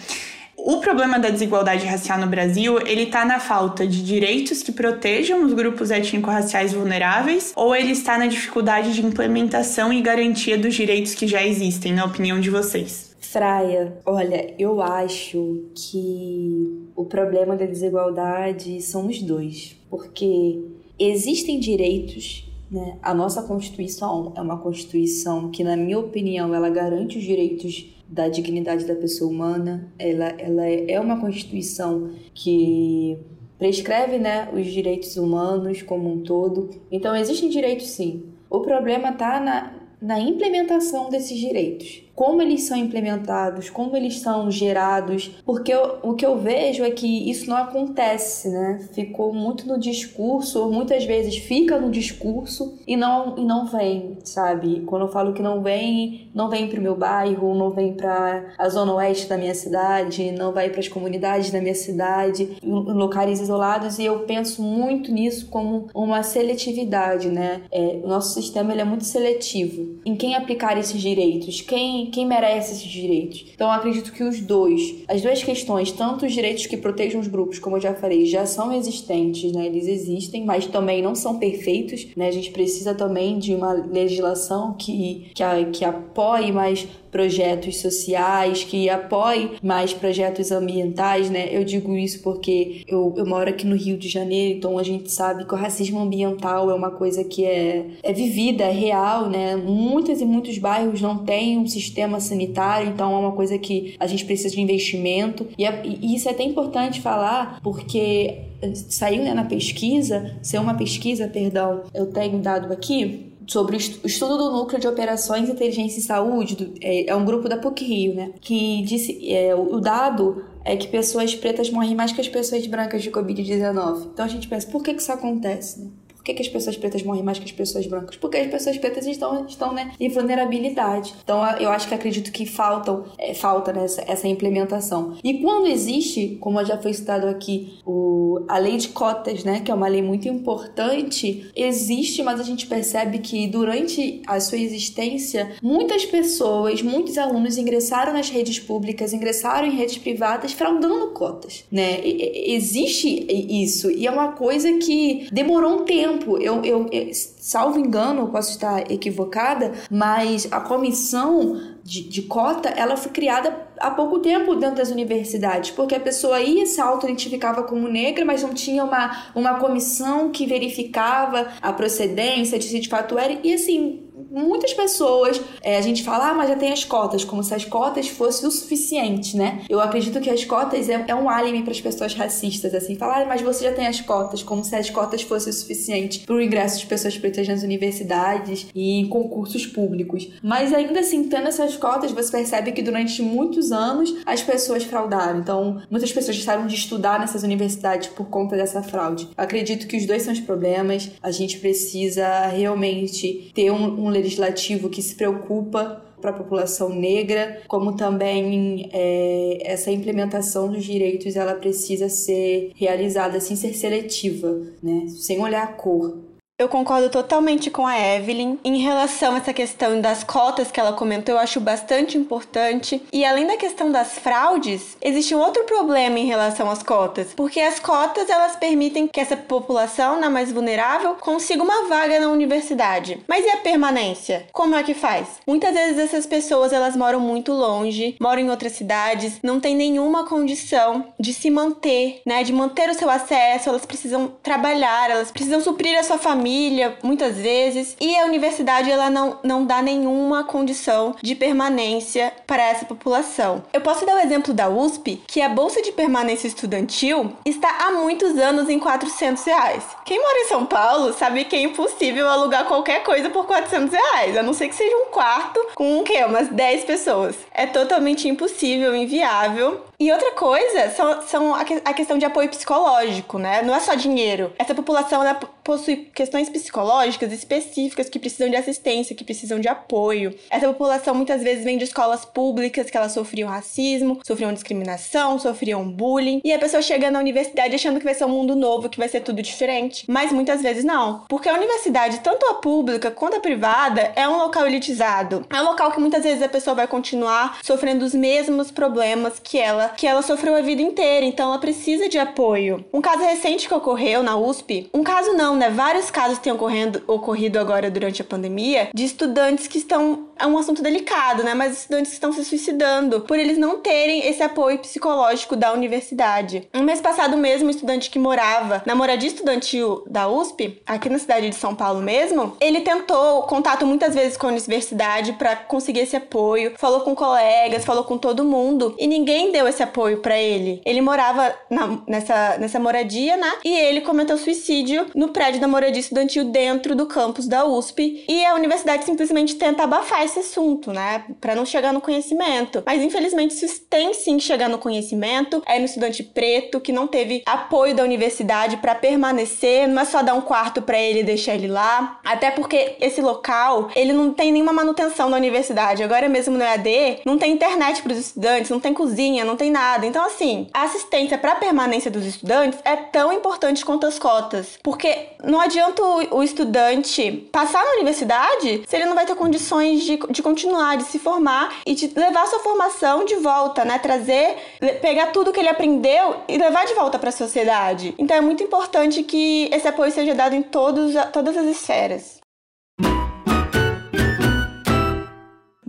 O 0.63 0.77
problema 0.77 1.17
da 1.17 1.31
desigualdade 1.31 1.87
racial 1.87 2.19
no 2.19 2.27
Brasil, 2.27 2.79
ele 2.85 3.03
está 3.03 3.25
na 3.25 3.39
falta 3.39 3.87
de 3.87 4.03
direitos 4.03 4.61
que 4.61 4.71
protejam 4.71 5.43
os 5.43 5.53
grupos 5.53 5.89
étnico-raciais 5.89 6.71
vulneráveis 6.71 7.51
ou 7.55 7.75
ele 7.75 7.91
está 7.91 8.15
na 8.15 8.27
dificuldade 8.27 8.93
de 8.93 9.03
implementação 9.03 9.91
e 9.91 10.01
garantia 10.01 10.59
dos 10.59 10.75
direitos 10.75 11.15
que 11.15 11.25
já 11.25 11.43
existem, 11.43 11.93
na 11.93 12.05
opinião 12.05 12.39
de 12.39 12.51
vocês? 12.51 13.15
Fraia, 13.19 13.97
olha, 14.05 14.53
eu 14.59 14.81
acho 14.81 15.63
que 15.73 16.87
o 16.95 17.05
problema 17.05 17.55
da 17.55 17.65
desigualdade 17.65 18.81
são 18.81 19.07
os 19.07 19.19
dois, 19.19 19.75
porque 19.89 20.59
existem 20.99 21.59
direitos 21.59 22.47
né? 22.71 22.97
A 23.03 23.13
nossa 23.13 23.43
Constituição 23.43 24.31
é 24.33 24.41
uma 24.41 24.57
Constituição 24.57 25.51
que, 25.51 25.61
na 25.61 25.75
minha 25.75 25.99
opinião, 25.99 26.55
ela 26.55 26.69
garante 26.69 27.17
os 27.17 27.23
direitos 27.23 27.85
da 28.11 28.27
dignidade 28.27 28.85
da 28.85 28.95
pessoa 28.95 29.31
humana. 29.31 29.91
Ela, 29.97 30.27
ela 30.37 30.65
é 30.65 30.99
uma 30.99 31.19
Constituição 31.19 32.11
que 32.33 33.17
prescreve 33.57 34.17
né, 34.17 34.49
os 34.53 34.65
direitos 34.67 35.15
humanos 35.15 35.81
como 35.81 36.11
um 36.11 36.21
todo. 36.21 36.69
Então, 36.91 37.15
existem 37.15 37.49
direitos 37.49 37.87
sim. 37.87 38.23
O 38.49 38.59
problema 38.59 39.09
está 39.09 39.39
na, 39.39 39.73
na 40.01 40.19
implementação 40.19 41.09
desses 41.09 41.37
direitos 41.37 42.03
como 42.21 42.39
eles 42.39 42.65
são 42.65 42.77
implementados, 42.77 43.67
como 43.67 43.97
eles 43.97 44.19
são 44.19 44.51
gerados, 44.51 45.31
porque 45.43 45.73
eu, 45.73 45.97
o 46.03 46.13
que 46.13 46.23
eu 46.23 46.37
vejo 46.37 46.83
é 46.83 46.91
que 46.91 47.27
isso 47.27 47.49
não 47.49 47.57
acontece, 47.57 48.47
né? 48.47 48.87
Ficou 48.93 49.33
muito 49.33 49.67
no 49.67 49.79
discurso, 49.79 50.61
ou 50.61 50.71
muitas 50.71 51.03
vezes 51.03 51.35
fica 51.37 51.79
no 51.79 51.89
discurso 51.89 52.77
e 52.85 52.95
não, 52.95 53.39
e 53.39 53.43
não 53.43 53.65
vem, 53.65 54.19
sabe? 54.23 54.81
Quando 54.81 55.05
eu 55.05 55.07
falo 55.07 55.33
que 55.33 55.41
não 55.41 55.63
vem, 55.63 56.29
não 56.31 56.47
vem 56.47 56.67
pro 56.67 56.79
meu 56.79 56.95
bairro, 56.95 57.55
não 57.55 57.71
vem 57.71 57.95
para 57.95 58.53
a 58.55 58.69
zona 58.69 58.93
oeste 58.93 59.27
da 59.27 59.35
minha 59.35 59.55
cidade, 59.55 60.31
não 60.31 60.53
vai 60.53 60.69
para 60.69 60.79
as 60.79 60.87
comunidades 60.87 61.49
da 61.49 61.59
minha 61.59 61.73
cidade, 61.73 62.55
em 62.61 62.69
locais 62.69 63.41
isolados, 63.41 63.97
e 63.97 64.05
eu 64.05 64.19
penso 64.27 64.61
muito 64.61 65.11
nisso 65.11 65.47
como 65.47 65.87
uma 65.91 66.21
seletividade, 66.21 67.29
né? 67.29 67.63
É, 67.71 67.99
o 68.03 68.07
nosso 68.07 68.35
sistema 68.35 68.73
ele 68.73 68.81
é 68.81 68.85
muito 68.85 69.05
seletivo 69.05 69.99
em 70.05 70.15
quem 70.15 70.35
aplicar 70.35 70.77
esses 70.77 71.01
direitos, 71.01 71.61
quem 71.61 72.10
quem 72.11 72.25
merece 72.25 72.73
esses 72.73 72.89
direitos. 72.89 73.45
Então 73.53 73.71
acredito 73.71 74.11
que 74.11 74.23
os 74.23 74.39
dois, 74.39 75.03
as 75.07 75.21
duas 75.21 75.43
questões, 75.43 75.91
tanto 75.91 76.25
os 76.25 76.33
direitos 76.33 76.65
que 76.67 76.77
protejam 76.77 77.19
os 77.19 77.27
grupos, 77.27 77.57
como 77.57 77.77
eu 77.77 77.81
já 77.81 77.93
falei, 77.93 78.25
já 78.25 78.45
são 78.45 78.73
existentes, 78.73 79.51
né? 79.51 79.65
Eles 79.65 79.87
existem, 79.87 80.45
mas 80.45 80.67
também 80.67 81.01
não 81.01 81.15
são 81.15 81.39
perfeitos, 81.39 82.07
né? 82.15 82.27
A 82.27 82.31
gente 82.31 82.51
precisa 82.51 82.93
também 82.93 83.39
de 83.39 83.55
uma 83.55 83.71
legislação 83.71 84.73
que, 84.73 85.31
que, 85.33 85.43
que 85.73 85.85
apoie 85.85 86.51
mais 86.51 86.87
projetos 87.11 87.77
sociais, 87.77 88.63
que 88.63 88.89
apoie 88.89 89.51
mais 89.61 89.93
projetos 89.93 90.51
ambientais, 90.51 91.29
né? 91.29 91.49
Eu 91.51 91.63
digo 91.63 91.95
isso 91.95 92.21
porque 92.21 92.83
eu, 92.87 93.13
eu 93.17 93.25
moro 93.25 93.49
aqui 93.49 93.65
no 93.65 93.75
Rio 93.75 93.97
de 93.97 94.07
Janeiro, 94.07 94.57
então 94.57 94.77
a 94.77 94.83
gente 94.83 95.11
sabe 95.11 95.45
que 95.45 95.53
o 95.53 95.57
racismo 95.57 95.99
ambiental 95.99 96.69
é 96.71 96.73
uma 96.73 96.91
coisa 96.91 97.23
que 97.23 97.45
é, 97.45 97.85
é 98.01 98.13
vivida, 98.13 98.63
é 98.63 98.71
real, 98.71 99.29
né? 99.29 99.55
Muitas 99.55 100.21
e 100.21 100.25
muitos 100.25 100.57
bairros 100.57 101.01
não 101.01 101.19
têm 101.19 101.57
um 101.57 101.67
sistema 101.67 102.19
sanitário, 102.19 102.89
então 102.89 103.13
é 103.13 103.17
uma 103.17 103.33
coisa 103.33 103.57
que 103.57 103.95
a 103.99 104.07
gente 104.07 104.25
precisa 104.25 104.55
de 104.55 104.61
investimento. 104.61 105.47
E, 105.57 105.65
é, 105.65 105.81
e 105.85 106.15
isso 106.15 106.29
é 106.29 106.31
até 106.31 106.43
importante 106.43 107.01
falar 107.01 107.59
porque 107.61 108.51
saiu 108.89 109.23
né, 109.23 109.33
na 109.33 109.43
pesquisa, 109.43 110.37
ser 110.41 110.59
uma 110.59 110.73
pesquisa, 110.73 111.27
perdão, 111.27 111.83
eu 111.93 112.07
tenho 112.07 112.39
dado 112.39 112.71
aqui, 112.71 113.30
sobre 113.51 113.75
o 113.75 114.07
estudo 114.07 114.37
do 114.37 114.49
núcleo 114.49 114.79
de 114.79 114.87
operações 114.87 115.49
inteligência 115.49 115.99
e 115.99 116.01
saúde, 116.01 116.55
do, 116.55 116.73
é, 116.79 117.09
é, 117.09 117.15
um 117.15 117.25
grupo 117.25 117.49
da 117.49 117.57
PUC 117.57 117.83
Rio, 117.83 118.15
né? 118.15 118.31
Que 118.39 118.81
disse 118.83 119.29
é, 119.29 119.53
o, 119.53 119.77
dado 119.81 120.45
é 120.63 120.77
que 120.77 120.87
pessoas 120.87 121.35
pretas 121.35 121.69
morrem 121.69 121.93
mais 121.93 122.13
que 122.13 122.21
as 122.21 122.29
pessoas 122.29 122.65
brancas 122.65 123.03
de 123.03 123.11
Covid-19. 123.11 124.11
Então 124.13 124.23
a 124.23 124.27
gente 124.29 124.47
pensa, 124.47 124.67
por 124.67 124.81
que, 124.81 124.93
que 124.93 125.01
isso 125.01 125.11
acontece? 125.11 125.81
Né? 125.81 125.89
Por 126.21 126.25
que, 126.25 126.35
que, 126.35 126.41
as 126.43 126.47
pessoas 126.47 126.77
pretas 126.77 127.01
morrem 127.01 127.23
mais 127.23 127.39
que 127.39 127.45
as 127.45 127.51
pessoas 127.51 127.87
brancas? 127.87 128.15
Porque 128.15 128.37
as 128.37 128.47
pessoas 128.47 128.77
pretas 128.77 129.07
estão, 129.07 129.43
estão 129.47 129.73
né, 129.73 129.91
em 129.99 130.07
vulnerabilidade. 130.07 131.15
Então, 131.23 131.43
eu 131.57 131.71
acho 131.71 131.87
que 131.87 131.95
acredito 131.95 132.31
que 132.31 132.45
faltam, 132.45 133.05
é, 133.17 133.33
falta 133.33 133.73
nessa 133.73 134.03
essa 134.07 134.27
implementação. 134.27 135.17
E 135.23 135.39
quando 135.39 135.65
existe, 135.65 136.37
como 136.39 136.63
já 136.63 136.77
foi 136.77 136.93
citado 136.93 137.25
aqui, 137.25 137.79
o, 137.83 138.45
a 138.47 138.59
lei 138.59 138.77
de 138.77 138.89
cotas, 138.89 139.43
né, 139.43 139.61
que 139.61 139.71
é 139.71 139.73
uma 139.73 139.87
lei 139.87 140.03
muito 140.03 140.27
importante, 140.27 141.49
existe, 141.55 142.21
mas 142.21 142.39
a 142.39 142.43
gente 142.43 142.67
percebe 142.67 143.17
que 143.17 143.47
durante 143.47 144.21
a 144.27 144.39
sua 144.39 144.59
existência, 144.59 145.53
muitas 145.61 146.05
pessoas, 146.05 146.83
muitos 146.83 147.17
alunos 147.17 147.57
ingressaram 147.57 148.13
nas 148.13 148.29
redes 148.29 148.59
públicas, 148.59 149.11
ingressaram 149.11 149.67
em 149.67 149.75
redes 149.75 149.97
privadas 149.97 150.53
fraudando 150.53 151.07
cotas, 151.07 151.63
né? 151.71 151.99
E, 152.05 152.53
existe 152.53 153.25
isso 153.49 153.89
e 153.89 154.05
é 154.05 154.11
uma 154.11 154.33
coisa 154.33 154.71
que 154.77 155.27
demorou 155.31 155.81
um 155.81 155.85
tempo 155.85 156.10
tempo. 156.11 156.37
Eu, 156.37 156.63
eu, 156.63 156.87
eu 156.91 157.11
salvo 157.13 157.79
engano, 157.79 158.27
posso 158.29 158.51
estar 158.51 158.91
equivocada, 158.91 159.71
mas 159.89 160.47
a 160.51 160.59
comissão 160.59 161.59
de, 161.83 162.03
de, 162.07 162.21
cota, 162.23 162.69
ela 162.69 162.95
foi 162.95 163.11
criada 163.11 163.67
há 163.79 163.89
pouco 163.89 164.19
tempo 164.19 164.55
dentro 164.55 164.77
das 164.77 164.91
universidades, 164.91 165.71
porque 165.71 165.95
a 165.95 165.99
pessoa 165.99 166.39
ia 166.39 166.65
se 166.65 166.79
auto-identificava 166.79 167.63
como 167.63 167.87
negra, 167.87 168.23
mas 168.23 168.43
não 168.43 168.53
tinha 168.53 168.83
uma, 168.83 169.31
uma 169.33 169.55
comissão 169.59 170.29
que 170.29 170.45
verificava 170.45 171.47
a 171.61 171.73
procedência 171.73 172.59
de 172.59 172.65
se 172.65 172.79
de 172.79 172.89
fato 172.89 173.17
era, 173.17 173.37
e 173.43 173.53
assim, 173.53 174.03
muitas 174.31 174.73
pessoas, 174.73 175.41
é, 175.61 175.77
a 175.77 175.81
gente 175.81 176.03
fala, 176.03 176.29
ah, 176.29 176.33
mas 176.33 176.49
já 176.49 176.55
tem 176.55 176.71
as 176.71 176.83
cotas, 176.83 177.23
como 177.23 177.43
se 177.43 177.53
as 177.53 177.65
cotas 177.65 178.07
fossem 178.07 178.47
o 178.47 178.51
suficiente, 178.51 179.35
né? 179.35 179.63
Eu 179.69 179.79
acredito 179.79 180.19
que 180.21 180.29
as 180.29 180.45
cotas 180.45 180.89
é, 180.89 181.03
é 181.07 181.15
um 181.15 181.29
álibi 181.29 181.61
para 181.61 181.71
as 181.71 181.81
pessoas 181.81 182.13
racistas, 182.13 182.73
assim, 182.73 182.95
falar, 182.95 183.23
ah, 183.23 183.25
mas 183.25 183.41
você 183.41 183.65
já 183.65 183.73
tem 183.73 183.87
as 183.87 183.99
cotas, 184.01 184.41
como 184.41 184.63
se 184.63 184.75
as 184.75 184.89
cotas 184.89 185.21
fossem 185.21 185.51
o 185.51 185.53
suficiente 185.53 186.19
para 186.25 186.35
o 186.35 186.41
ingresso 186.41 186.79
de 186.79 186.85
pessoas 186.85 187.17
pretas 187.17 187.47
nas 187.47 187.63
universidades 187.63 188.67
e 188.73 188.99
em 188.99 189.07
concursos 189.07 189.65
públicos. 189.65 190.29
Mas 190.41 190.73
ainda 190.73 190.99
assim, 190.99 191.27
tendo 191.27 191.47
essas 191.47 191.75
cotas, 191.75 192.11
você 192.11 192.31
percebe 192.31 192.71
que 192.71 192.81
durante 192.81 193.21
muitos 193.21 193.71
anos 193.71 194.15
as 194.25 194.41
pessoas 194.41 194.83
fraudaram. 194.83 195.39
Então, 195.39 195.81
muitas 195.89 196.11
pessoas 196.11 196.37
deixaram 196.37 196.67
de 196.67 196.75
estudar 196.75 197.19
nessas 197.19 197.43
universidades 197.43 198.07
por 198.09 198.27
conta 198.27 198.55
dessa 198.55 198.81
fraude. 198.81 199.27
Eu 199.37 199.43
acredito 199.43 199.87
que 199.87 199.97
os 199.97 200.05
dois 200.05 200.23
são 200.23 200.33
os 200.33 200.39
problemas. 200.39 201.11
A 201.21 201.31
gente 201.31 201.57
precisa 201.59 202.47
realmente 202.47 203.51
ter 203.53 203.71
um, 203.71 204.05
um 204.05 204.09
legislativo 204.21 204.89
que 204.89 205.01
se 205.01 205.15
preocupa 205.15 206.01
para 206.21 206.31
a 206.31 206.33
população 206.33 206.89
negra, 206.89 207.61
como 207.67 207.95
também 207.95 208.89
é, 208.93 209.59
essa 209.63 209.91
implementação 209.91 210.71
dos 210.71 210.85
direitos 210.85 211.35
ela 211.35 211.55
precisa 211.55 212.07
ser 212.07 212.71
realizada 212.75 213.39
sem 213.39 213.55
ser 213.55 213.73
seletiva, 213.73 214.61
né? 214.81 215.07
sem 215.07 215.41
olhar 215.41 215.63
a 215.63 215.67
cor. 215.67 216.30
Eu 216.61 216.69
concordo 216.69 217.09
totalmente 217.09 217.71
com 217.71 217.87
a 217.87 217.99
Evelyn. 217.99 218.59
Em 218.63 218.77
relação 218.77 219.33
a 219.33 219.37
essa 219.39 219.51
questão 219.51 219.99
das 219.99 220.23
cotas 220.23 220.69
que 220.69 220.79
ela 220.79 220.93
comentou, 220.93 221.33
eu 221.33 221.41
acho 221.41 221.59
bastante 221.59 222.19
importante. 222.19 223.01
E 223.11 223.25
além 223.25 223.47
da 223.47 223.57
questão 223.57 223.91
das 223.91 224.19
fraudes, 224.19 224.95
existe 225.01 225.33
um 225.33 225.39
outro 225.39 225.63
problema 225.63 226.19
em 226.19 226.27
relação 226.27 226.69
às 226.69 226.83
cotas, 226.83 227.33
porque 227.35 227.59
as 227.59 227.79
cotas 227.79 228.29
elas 228.29 228.57
permitem 228.57 229.07
que 229.07 229.19
essa 229.19 229.35
população, 229.35 230.19
na 230.19 230.29
mais 230.29 230.51
vulnerável, 230.51 231.15
consiga 231.15 231.63
uma 231.63 231.87
vaga 231.87 232.19
na 232.19 232.29
universidade. 232.29 233.19
Mas 233.27 233.43
e 233.43 233.49
a 233.49 233.57
permanência? 233.57 234.45
Como 234.53 234.75
é 234.75 234.83
que 234.83 234.93
faz? 234.93 235.39
Muitas 235.47 235.73
vezes 235.73 235.97
essas 235.97 236.27
pessoas 236.27 236.71
elas 236.71 236.95
moram 236.95 237.19
muito 237.19 237.51
longe, 237.51 238.15
moram 238.21 238.43
em 238.43 238.51
outras 238.51 238.73
cidades, 238.73 239.39
não 239.41 239.59
tem 239.59 239.75
nenhuma 239.75 240.27
condição 240.27 241.07
de 241.19 241.33
se 241.33 241.49
manter, 241.49 242.21
né, 242.23 242.43
de 242.43 242.53
manter 242.53 242.87
o 242.87 242.93
seu 242.93 243.09
acesso, 243.09 243.67
elas 243.67 243.83
precisam 243.83 244.31
trabalhar, 244.43 245.09
elas 245.09 245.31
precisam 245.31 245.59
suprir 245.59 245.97
a 245.97 246.03
sua 246.03 246.19
família 246.19 246.50
família, 246.51 246.97
muitas 247.01 247.37
vezes, 247.37 247.95
e 247.99 248.17
a 248.17 248.25
universidade 248.25 248.91
ela 248.91 249.09
não, 249.09 249.39
não 249.41 249.65
dá 249.65 249.81
nenhuma 249.81 250.43
condição 250.43 251.15
de 251.21 251.33
permanência 251.33 252.33
para 252.45 252.61
essa 252.61 252.85
população. 252.85 253.63
Eu 253.71 253.79
posso 253.79 254.05
dar 254.05 254.17
o 254.17 254.19
exemplo 254.19 254.53
da 254.53 254.67
USP, 254.67 255.21
que 255.27 255.41
a 255.41 255.47
bolsa 255.47 255.81
de 255.81 255.93
permanência 255.93 256.47
estudantil 256.47 257.31
está 257.45 257.69
há 257.79 257.91
muitos 257.91 258.37
anos 258.37 258.67
em 258.67 258.77
400 258.77 259.41
reais. 259.45 259.83
Quem 260.03 260.21
mora 260.21 260.39
em 260.39 260.47
São 260.49 260.65
Paulo 260.65 261.13
sabe 261.13 261.45
que 261.45 261.55
é 261.55 261.61
impossível 261.61 262.27
alugar 262.27 262.65
qualquer 262.65 263.01
coisa 263.03 263.29
por 263.29 263.45
400 263.45 263.93
reais, 263.93 264.35
a 264.35 264.43
não 264.43 264.53
ser 264.53 264.67
que 264.67 264.75
seja 264.75 264.95
um 264.97 265.05
quarto 265.05 265.59
com 265.75 265.99
o 265.99 266.03
quê? 266.03 266.21
Umas 266.25 266.49
10 266.49 266.83
pessoas. 266.83 267.37
É 267.53 267.65
totalmente 267.65 268.27
impossível, 268.27 268.93
inviável. 268.93 269.85
E 269.97 270.11
outra 270.11 270.31
coisa 270.31 270.89
são, 270.89 271.21
são 271.21 271.55
a, 271.55 271.63
que, 271.63 271.79
a, 271.85 271.93
questão 271.93 272.17
de 272.17 272.25
apoio 272.25 272.49
psicológico, 272.49 273.37
né? 273.37 273.61
Não 273.61 273.75
é 273.75 273.79
só 273.79 273.93
dinheiro. 273.93 274.51
Essa 274.57 274.73
população 274.73 275.21
ela 275.21 275.35
possui 275.63 276.09
questões 276.31 276.49
psicológicas 276.49 277.33
específicas 277.33 278.07
que 278.07 278.17
precisam 278.17 278.49
de 278.49 278.55
assistência, 278.55 279.13
que 279.13 279.23
precisam 279.23 279.59
de 279.59 279.67
apoio. 279.67 280.33
Essa 280.49 280.67
população 280.67 281.13
muitas 281.13 281.43
vezes 281.43 281.65
vem 281.65 281.77
de 281.77 281.83
escolas 281.83 282.23
públicas 282.23 282.89
que 282.89 282.95
elas 282.95 283.11
sofriam 283.11 283.49
racismo, 283.49 284.21
sofriam 284.25 284.53
discriminação, 284.53 285.37
sofriam 285.37 285.83
bullying. 285.83 286.39
E 286.41 286.53
a 286.53 286.59
pessoa 286.59 286.81
chega 286.81 287.11
na 287.11 287.19
universidade 287.19 287.75
achando 287.75 287.99
que 287.99 288.05
vai 288.05 288.13
ser 288.13 288.23
um 288.23 288.29
mundo 288.29 288.55
novo, 288.55 288.87
que 288.87 288.97
vai 288.97 289.09
ser 289.09 289.19
tudo 289.19 289.41
diferente. 289.41 290.05
Mas 290.07 290.31
muitas 290.31 290.61
vezes 290.61 290.85
não. 290.85 291.25
Porque 291.27 291.49
a 291.49 291.53
universidade, 291.53 292.21
tanto 292.21 292.45
a 292.45 292.53
pública 292.53 293.11
quanto 293.11 293.35
a 293.35 293.41
privada, 293.41 294.13
é 294.15 294.25
um 294.27 294.37
local 294.37 294.65
elitizado. 294.65 295.45
É 295.49 295.61
um 295.61 295.65
local 295.65 295.91
que 295.91 295.99
muitas 295.99 296.23
vezes 296.23 296.41
a 296.41 296.47
pessoa 296.47 296.75
vai 296.75 296.87
continuar 296.87 297.59
sofrendo 297.61 298.05
os 298.05 298.13
mesmos 298.13 298.71
problemas 298.71 299.37
que 299.37 299.57
ela 299.57 299.89
que 299.89 300.07
ela 300.07 300.21
sofreu 300.21 300.55
a 300.55 300.61
vida 300.61 300.81
inteira, 300.81 301.25
então 301.25 301.49
ela 301.49 301.59
precisa 301.59 302.07
de 302.07 302.17
apoio. 302.17 302.85
Um 302.93 303.01
caso 303.01 303.21
recente 303.21 303.67
que 303.67 303.73
ocorreu 303.73 304.23
na 304.23 304.37
USP, 304.37 304.89
um 304.93 305.03
caso 305.03 305.33
não, 305.33 305.57
né? 305.57 305.69
Vários 305.69 306.09
casos 306.09 306.20
têm 306.39 306.51
ocorrendo, 306.51 307.01
ocorrido 307.07 307.59
agora 307.59 307.89
durante 307.89 308.21
a 308.21 308.25
pandemia 308.25 308.89
de 308.93 309.03
estudantes 309.03 309.67
que 309.67 309.77
estão. 309.77 310.29
É 310.37 310.45
um 310.45 310.57
assunto 310.57 310.81
delicado, 310.81 311.43
né? 311.43 311.53
Mas 311.53 311.79
estudantes 311.79 312.11
que 312.11 312.15
estão 312.15 312.33
se 312.33 312.43
suicidando 312.43 313.21
por 313.21 313.37
eles 313.37 313.57
não 313.57 313.79
terem 313.79 314.27
esse 314.27 314.41
apoio 314.41 314.79
psicológico 314.79 315.55
da 315.55 315.71
universidade. 315.73 316.67
Um 316.73 316.83
mês 316.83 316.99
passado 316.99 317.37
mesmo, 317.37 317.67
um 317.67 317.71
estudante 317.71 318.09
que 318.09 318.17
morava 318.17 318.81
na 318.85 318.95
moradia 318.95 319.29
estudantil 319.29 320.03
da 320.07 320.27
USP, 320.27 320.81
aqui 320.85 321.09
na 321.09 321.19
cidade 321.19 321.49
de 321.49 321.55
São 321.55 321.75
Paulo 321.75 322.01
mesmo, 322.01 322.55
ele 322.59 322.81
tentou 322.81 323.43
contato 323.43 323.85
muitas 323.85 324.15
vezes 324.15 324.37
com 324.37 324.47
a 324.47 324.49
universidade 324.49 325.33
para 325.33 325.55
conseguir 325.55 326.01
esse 326.01 326.15
apoio, 326.15 326.73
falou 326.77 327.01
com 327.01 327.15
colegas, 327.15 327.85
falou 327.85 328.03
com 328.03 328.17
todo 328.17 328.43
mundo 328.43 328.95
e 328.97 329.07
ninguém 329.07 329.51
deu 329.51 329.67
esse 329.67 329.83
apoio 329.83 330.19
para 330.19 330.37
ele. 330.37 330.81
Ele 330.85 331.01
morava 331.01 331.53
na, 331.69 331.99
nessa, 332.07 332.57
nessa 332.57 332.79
moradia, 332.79 333.37
né? 333.37 333.51
E 333.63 333.73
ele 333.73 334.01
cometeu 334.01 334.37
suicídio 334.37 335.07
no 335.15 335.29
prédio 335.29 335.61
da 335.61 335.67
moradia 335.67 335.99
estudantil 336.11 336.45
dentro 336.45 336.95
do 336.95 337.05
campus 337.05 337.47
da 337.47 337.65
USP. 337.65 338.25
E 338.27 338.45
a 338.45 338.53
universidade 338.53 339.05
simplesmente 339.05 339.55
tenta 339.55 339.83
abafar 339.83 340.23
esse 340.23 340.39
assunto, 340.39 340.91
né? 340.91 341.23
Para 341.39 341.55
não 341.55 341.65
chegar 341.65 341.93
no 341.93 342.01
conhecimento. 342.01 342.83
Mas 342.85 343.01
infelizmente 343.01 343.53
isso 343.53 343.81
tem 343.89 344.13
sim 344.13 344.37
que 344.37 344.43
chegar 344.43 344.69
no 344.69 344.77
conhecimento. 344.77 345.63
É 345.65 345.79
no 345.79 345.85
estudante 345.85 346.21
preto 346.23 346.79
que 346.79 346.91
não 346.91 347.07
teve 347.07 347.41
apoio 347.45 347.95
da 347.95 348.03
universidade 348.03 348.77
para 348.77 348.93
permanecer, 348.93 349.87
não 349.87 350.01
é 350.01 350.05
só 350.05 350.21
dar 350.21 350.33
um 350.33 350.41
quarto 350.41 350.81
para 350.81 350.99
ele 350.99 351.21
e 351.21 351.23
deixar 351.23 351.55
ele 351.55 351.67
lá. 351.67 352.19
Até 352.23 352.51
porque 352.51 352.97
esse 352.99 353.21
local, 353.21 353.89
ele 353.95 354.13
não 354.13 354.33
tem 354.33 354.51
nenhuma 354.51 354.73
manutenção 354.73 355.29
na 355.29 355.37
universidade. 355.37 356.03
Agora 356.03 356.27
mesmo 356.27 356.57
no 356.57 356.63
EAD, 356.63 357.21
não 357.25 357.37
tem 357.37 357.53
internet 357.53 358.01
para 358.01 358.11
os 358.11 358.17
estudantes, 358.17 358.69
não 358.69 358.79
tem 358.79 358.93
cozinha, 358.93 359.45
não 359.45 359.55
tem 359.55 359.71
nada. 359.71 360.05
Então, 360.05 360.25
assim, 360.25 360.67
a 360.73 360.83
assistência 360.83 361.37
para 361.37 361.55
permanência 361.55 362.11
dos 362.11 362.25
estudantes 362.25 362.79
é 362.83 362.95
tão 362.95 363.31
importante 363.31 363.85
quanto 363.85 364.05
as 364.05 364.19
cotas. 364.19 364.77
Porque 364.83 365.29
não 365.43 365.61
adianta 365.61 366.00
o, 366.01 366.43
estudante 366.43 367.47
passar 367.51 367.83
na 367.83 367.93
universidade 367.93 368.83
se 368.87 368.95
ele 368.95 369.05
não 369.05 369.15
vai 369.15 369.25
ter 369.25 369.35
condições 369.35 370.03
de, 370.03 370.17
de 370.29 370.41
continuar, 370.41 370.97
de 370.97 371.03
se 371.03 371.19
formar 371.19 371.73
e 371.85 371.93
de 371.93 372.11
levar 372.15 372.47
sua 372.47 372.59
formação 372.59 373.25
de 373.25 373.35
volta, 373.35 373.85
né? 373.85 373.99
Trazer, 373.99 374.57
pegar 375.01 375.27
tudo 375.27 375.51
que 375.51 375.59
ele 375.59 375.69
aprendeu 375.69 376.37
e 376.47 376.57
levar 376.57 376.85
de 376.85 376.93
volta 376.93 377.19
para 377.19 377.29
a 377.29 377.33
sociedade. 377.33 378.13
Então, 378.17 378.35
é 378.35 378.41
muito 378.41 378.63
importante 378.63 379.23
que 379.23 379.69
esse 379.71 379.87
apoio 379.87 380.11
seja 380.11 380.33
dado 380.33 380.55
em 380.55 380.61
todos, 380.61 381.13
todas 381.31 381.55
as 381.57 381.65
esferas. 381.65 382.40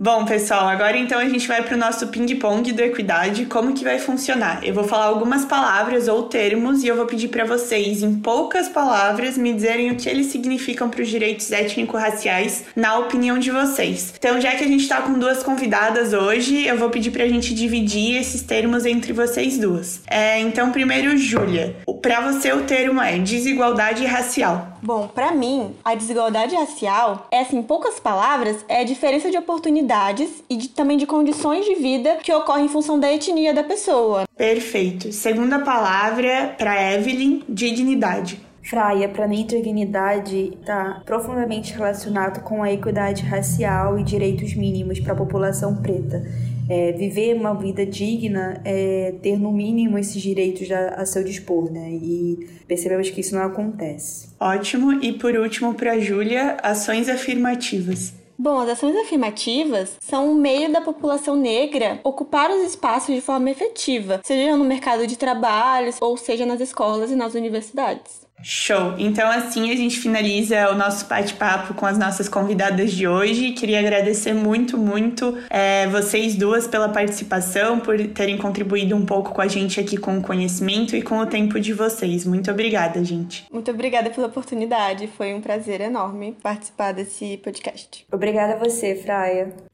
Bom, 0.03 0.25
pessoal, 0.25 0.67
agora 0.67 0.97
então 0.97 1.17
a 1.17 1.29
gente 1.29 1.47
vai 1.47 1.63
para 1.63 1.75
o 1.75 1.79
nosso 1.79 2.07
ping-pong 2.07 2.73
do 2.73 2.81
Equidade. 2.81 3.45
Como 3.45 3.73
que 3.73 3.85
vai 3.85 3.99
funcionar? 3.99 4.59
Eu 4.61 4.73
vou 4.73 4.83
falar 4.83 5.05
algumas 5.05 5.45
palavras 5.45 6.09
ou 6.09 6.23
termos 6.23 6.83
e 6.83 6.87
eu 6.89 6.97
vou 6.97 7.05
pedir 7.05 7.29
para 7.29 7.45
vocês, 7.45 8.03
em 8.03 8.15
poucas 8.15 8.67
palavras, 8.67 9.37
me 9.37 9.53
dizerem 9.53 9.91
o 9.91 9.95
que 9.95 10.09
eles 10.09 10.25
significam 10.25 10.89
para 10.89 11.01
os 11.01 11.07
direitos 11.07 11.49
étnico-raciais, 11.53 12.65
na 12.75 12.97
opinião 12.97 13.39
de 13.39 13.49
vocês. 13.49 14.13
Então, 14.17 14.41
já 14.41 14.51
que 14.51 14.65
a 14.65 14.67
gente 14.67 14.81
está 14.81 15.01
com 15.01 15.13
duas 15.13 15.41
convidadas 15.41 16.11
hoje, 16.11 16.67
eu 16.67 16.77
vou 16.77 16.89
pedir 16.89 17.11
para 17.11 17.23
a 17.23 17.29
gente 17.29 17.53
dividir 17.53 18.17
esses 18.17 18.41
termos 18.41 18.85
entre 18.85 19.13
vocês 19.13 19.57
duas. 19.57 20.01
É, 20.05 20.37
então, 20.37 20.69
primeiro, 20.73 21.15
Júlia. 21.15 21.77
Para 22.01 22.19
você, 22.29 22.51
o 22.51 22.63
termo 22.63 23.01
é 23.01 23.17
desigualdade 23.19 24.05
racial. 24.05 24.72
Bom, 24.83 25.07
para 25.07 25.31
mim, 25.31 25.73
a 25.81 25.95
desigualdade 25.95 26.53
racial 26.55 27.25
é, 27.31 27.39
assim, 27.39 27.59
em 27.59 27.63
poucas 27.63 28.01
palavras, 28.01 28.65
é 28.67 28.81
a 28.81 28.83
diferença 28.83 29.31
de 29.31 29.37
oportunidades 29.37 30.43
e 30.49 30.57
de, 30.57 30.67
também 30.67 30.97
de 30.97 31.05
condições 31.05 31.65
de 31.65 31.75
vida 31.75 32.17
que 32.21 32.33
ocorrem 32.33 32.65
em 32.65 32.69
função 32.69 32.99
da 32.99 33.09
etnia 33.09 33.53
da 33.53 33.63
pessoa. 33.63 34.25
Perfeito. 34.35 35.13
Segunda 35.13 35.59
palavra 35.59 36.53
para 36.57 36.93
Evelyn, 36.95 37.43
dignidade. 37.47 38.41
Fraia, 38.61 39.07
para 39.07 39.25
mim, 39.25 39.45
dignidade 39.45 40.57
está 40.59 41.01
profundamente 41.05 41.73
relacionado 41.73 42.41
com 42.43 42.61
a 42.61 42.71
equidade 42.71 43.23
racial 43.23 43.97
e 43.97 44.03
direitos 44.03 44.53
mínimos 44.53 44.99
para 44.99 45.13
a 45.13 45.15
população 45.15 45.77
preta 45.77 46.23
é, 46.69 46.91
viver 46.91 47.35
uma 47.35 47.53
vida 47.53 47.85
digna 47.85 48.61
é 48.65 49.15
ter 49.21 49.37
no 49.37 49.51
mínimo 49.51 49.97
esses 49.97 50.21
direitos 50.21 50.71
a, 50.71 50.89
a 50.89 51.05
seu 51.05 51.23
dispor, 51.23 51.71
né? 51.71 51.89
E 51.91 52.47
percebemos 52.67 53.09
que 53.09 53.21
isso 53.21 53.35
não 53.35 53.43
acontece. 53.43 54.29
Ótimo. 54.39 54.93
E 55.03 55.13
por 55.13 55.35
último, 55.35 55.73
para 55.73 55.93
a 55.93 55.99
Júlia, 55.99 56.57
ações 56.61 57.09
afirmativas. 57.09 58.13
Bom, 58.37 58.59
as 58.59 58.69
ações 58.69 58.95
afirmativas 58.95 59.97
são 60.01 60.31
um 60.31 60.35
meio 60.35 60.71
da 60.71 60.81
população 60.81 61.35
negra 61.35 61.99
ocupar 62.03 62.49
os 62.49 62.63
espaços 62.63 63.13
de 63.13 63.21
forma 63.21 63.49
efetiva, 63.51 64.21
seja 64.23 64.57
no 64.57 64.65
mercado 64.65 65.05
de 65.05 65.17
trabalho 65.17 65.93
ou 66.01 66.17
seja 66.17 66.45
nas 66.45 66.59
escolas 66.59 67.11
e 67.11 67.15
nas 67.15 67.35
universidades. 67.35 68.22
Show! 68.43 68.95
Então, 68.97 69.29
assim 69.31 69.71
a 69.71 69.75
gente 69.75 69.99
finaliza 69.99 70.69
o 70.69 70.75
nosso 70.75 71.07
bate-papo 71.07 71.73
com 71.73 71.85
as 71.85 71.97
nossas 71.97 72.27
convidadas 72.27 72.91
de 72.91 73.07
hoje. 73.07 73.51
Queria 73.53 73.79
agradecer 73.79 74.33
muito, 74.33 74.77
muito 74.77 75.37
é, 75.49 75.87
vocês 75.87 76.35
duas 76.35 76.67
pela 76.67 76.89
participação, 76.89 77.79
por 77.79 77.97
terem 78.09 78.37
contribuído 78.37 78.95
um 78.95 79.05
pouco 79.05 79.31
com 79.31 79.41
a 79.41 79.47
gente 79.47 79.79
aqui 79.79 79.97
com 79.97 80.17
o 80.17 80.21
conhecimento 80.21 80.95
e 80.95 81.01
com 81.01 81.17
o 81.19 81.25
tempo 81.25 81.59
de 81.59 81.73
vocês. 81.73 82.25
Muito 82.25 82.51
obrigada, 82.51 83.03
gente. 83.03 83.45
Muito 83.51 83.71
obrigada 83.71 84.09
pela 84.09 84.27
oportunidade. 84.27 85.07
Foi 85.07 85.33
um 85.33 85.39
prazer 85.41 85.79
enorme 85.79 86.37
participar 86.43 86.91
desse 86.91 87.37
podcast. 87.37 88.05
Obrigada 88.11 88.53
a 88.53 88.57
você, 88.57 88.95
Fraia. 88.95 89.72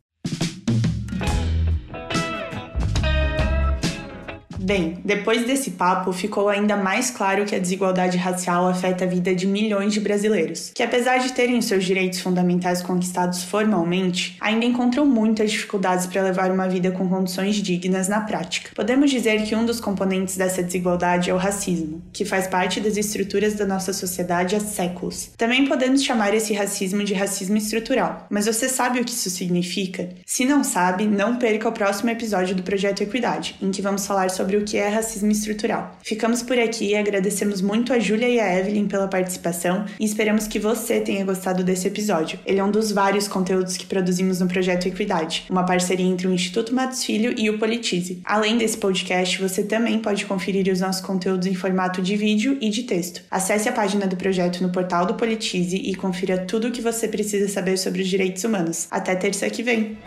Bem, 4.62 5.00
depois 5.06 5.46
desse 5.48 5.72
papo, 5.72 6.12
ficou 6.12 6.50
ainda 6.50 6.76
mais 6.76 7.10
claro 7.10 7.46
que 7.46 7.56
a 7.56 7.60
desigualdade 7.60 8.18
racial 8.18 8.68
afeta 8.68 9.06
a 9.06 9.08
vida 9.08 9.34
de 9.34 9.48
milhões 9.48 9.94
de 9.94 10.02
brasileiros, 10.02 10.72
que 10.76 10.84
apesar 10.84 11.20
de 11.20 11.32
terem 11.32 11.62
seus 11.62 11.86
direitos 11.86 12.20
fundamentais 12.20 12.82
conquistados 12.82 13.42
formalmente, 13.42 14.38
ainda 14.42 14.66
encontram 14.66 15.06
muitas 15.06 15.52
dificuldades 15.52 16.08
para 16.08 16.24
levar 16.24 16.52
uma 16.52 16.68
vida 16.68 16.92
com 16.92 17.08
condições 17.08 17.56
dignas 17.56 18.10
na 18.10 18.22
prática. 18.22 18.72
Podemos 18.76 19.10
dizer 19.10 19.44
que 19.44 19.56
um 19.56 19.66
dos 19.66 19.80
componentes 19.80 20.36
dessa 20.36 20.62
desigualdade 20.62 21.30
é 21.30 21.34
o 21.34 21.38
racismo, 21.38 22.02
que 22.12 22.26
faz 22.26 22.46
parte 22.46 22.82
das 22.82 22.98
estruturas 22.98 23.54
da 23.54 23.66
nossa 23.66 23.94
sociedade 23.94 24.58
há 24.58 24.60
séculos. 24.60 25.32
Também 25.38 25.68
podemos 25.68 26.04
chamar 26.04 26.34
esse 26.34 26.54
racismo 26.54 27.04
de 27.06 27.14
racismo 27.14 27.56
estrutural, 27.56 28.28
mas 28.30 28.46
você 28.46 28.68
sabe 28.68 29.00
o 29.00 29.06
que 29.06 29.12
isso 29.12 29.30
significa? 29.30 30.10
Se 30.26 30.44
não 30.44 30.66
sabe, 30.66 31.06
não 31.06 31.38
perca 31.38 31.70
o 31.70 31.72
próximo 31.72 32.10
episódio 32.10 32.56
do 32.56 32.64
Projeto 32.64 33.02
Equidade, 33.02 33.56
em 33.62 33.72
que 33.72 33.82
vamos 33.82 34.06
falar 34.06 34.30
sobre 34.50 34.58
o 34.58 34.66
que 34.66 34.78
é 34.78 34.88
racismo 34.88 35.32
estrutural. 35.32 35.96
Ficamos 36.02 36.42
por 36.42 36.58
aqui 36.58 36.90
e 36.90 36.96
agradecemos 36.96 37.62
muito 37.62 37.94
a 37.94 38.00
Júlia 38.00 38.28
e 38.28 38.40
a 38.40 38.60
Evelyn 38.60 38.88
pela 38.88 39.08
participação 39.08 39.86
e 40.00 40.06
esperamos 40.06 40.48
que 40.48 40.58
você 40.58 41.00
tenha 41.00 41.24
gostado 41.24 41.64
desse 41.64 41.88
episódio. 41.88 42.40
Ele 42.48 42.60
é 42.60 42.64
um 42.64 42.72
dos 42.72 42.92
vários 42.92 43.28
conteúdos 43.28 43.78
que 43.78 43.86
produzimos 43.86 44.40
no 44.40 44.48
Projeto 44.48 44.88
Equidade, 44.88 45.46
uma 45.52 45.64
parceria 45.64 46.06
entre 46.06 46.28
o 46.28 46.34
Instituto 46.34 46.74
Matos 46.74 47.04
Filho 47.04 47.36
e 47.38 47.48
o 47.48 47.60
Politize. 47.60 48.22
Além 48.26 48.58
desse 48.58 48.78
podcast, 48.78 49.40
você 49.40 49.62
também 49.62 50.00
pode 50.00 50.26
conferir 50.26 50.72
os 50.72 50.80
nossos 50.80 51.02
conteúdos 51.02 51.46
em 51.46 51.54
formato 51.54 52.02
de 52.02 52.16
vídeo 52.16 52.58
e 52.60 52.70
de 52.70 52.84
texto. 52.84 53.22
Acesse 53.30 53.70
a 53.70 53.72
página 53.72 54.08
do 54.08 54.18
projeto 54.18 54.64
no 54.64 54.72
portal 54.72 55.06
do 55.06 55.14
Politize 55.14 55.76
e 55.76 55.94
confira 55.94 56.40
tudo 56.40 56.70
o 56.70 56.72
que 56.72 56.82
você 56.82 57.08
precisa 57.08 57.48
saber 57.48 57.78
sobre 57.78 58.02
os 58.02 58.08
direitos 58.08 58.44
humanos. 58.44 58.88
Até 58.90 59.16
terça 59.16 59.48
que 59.48 59.62
vem! 59.62 60.00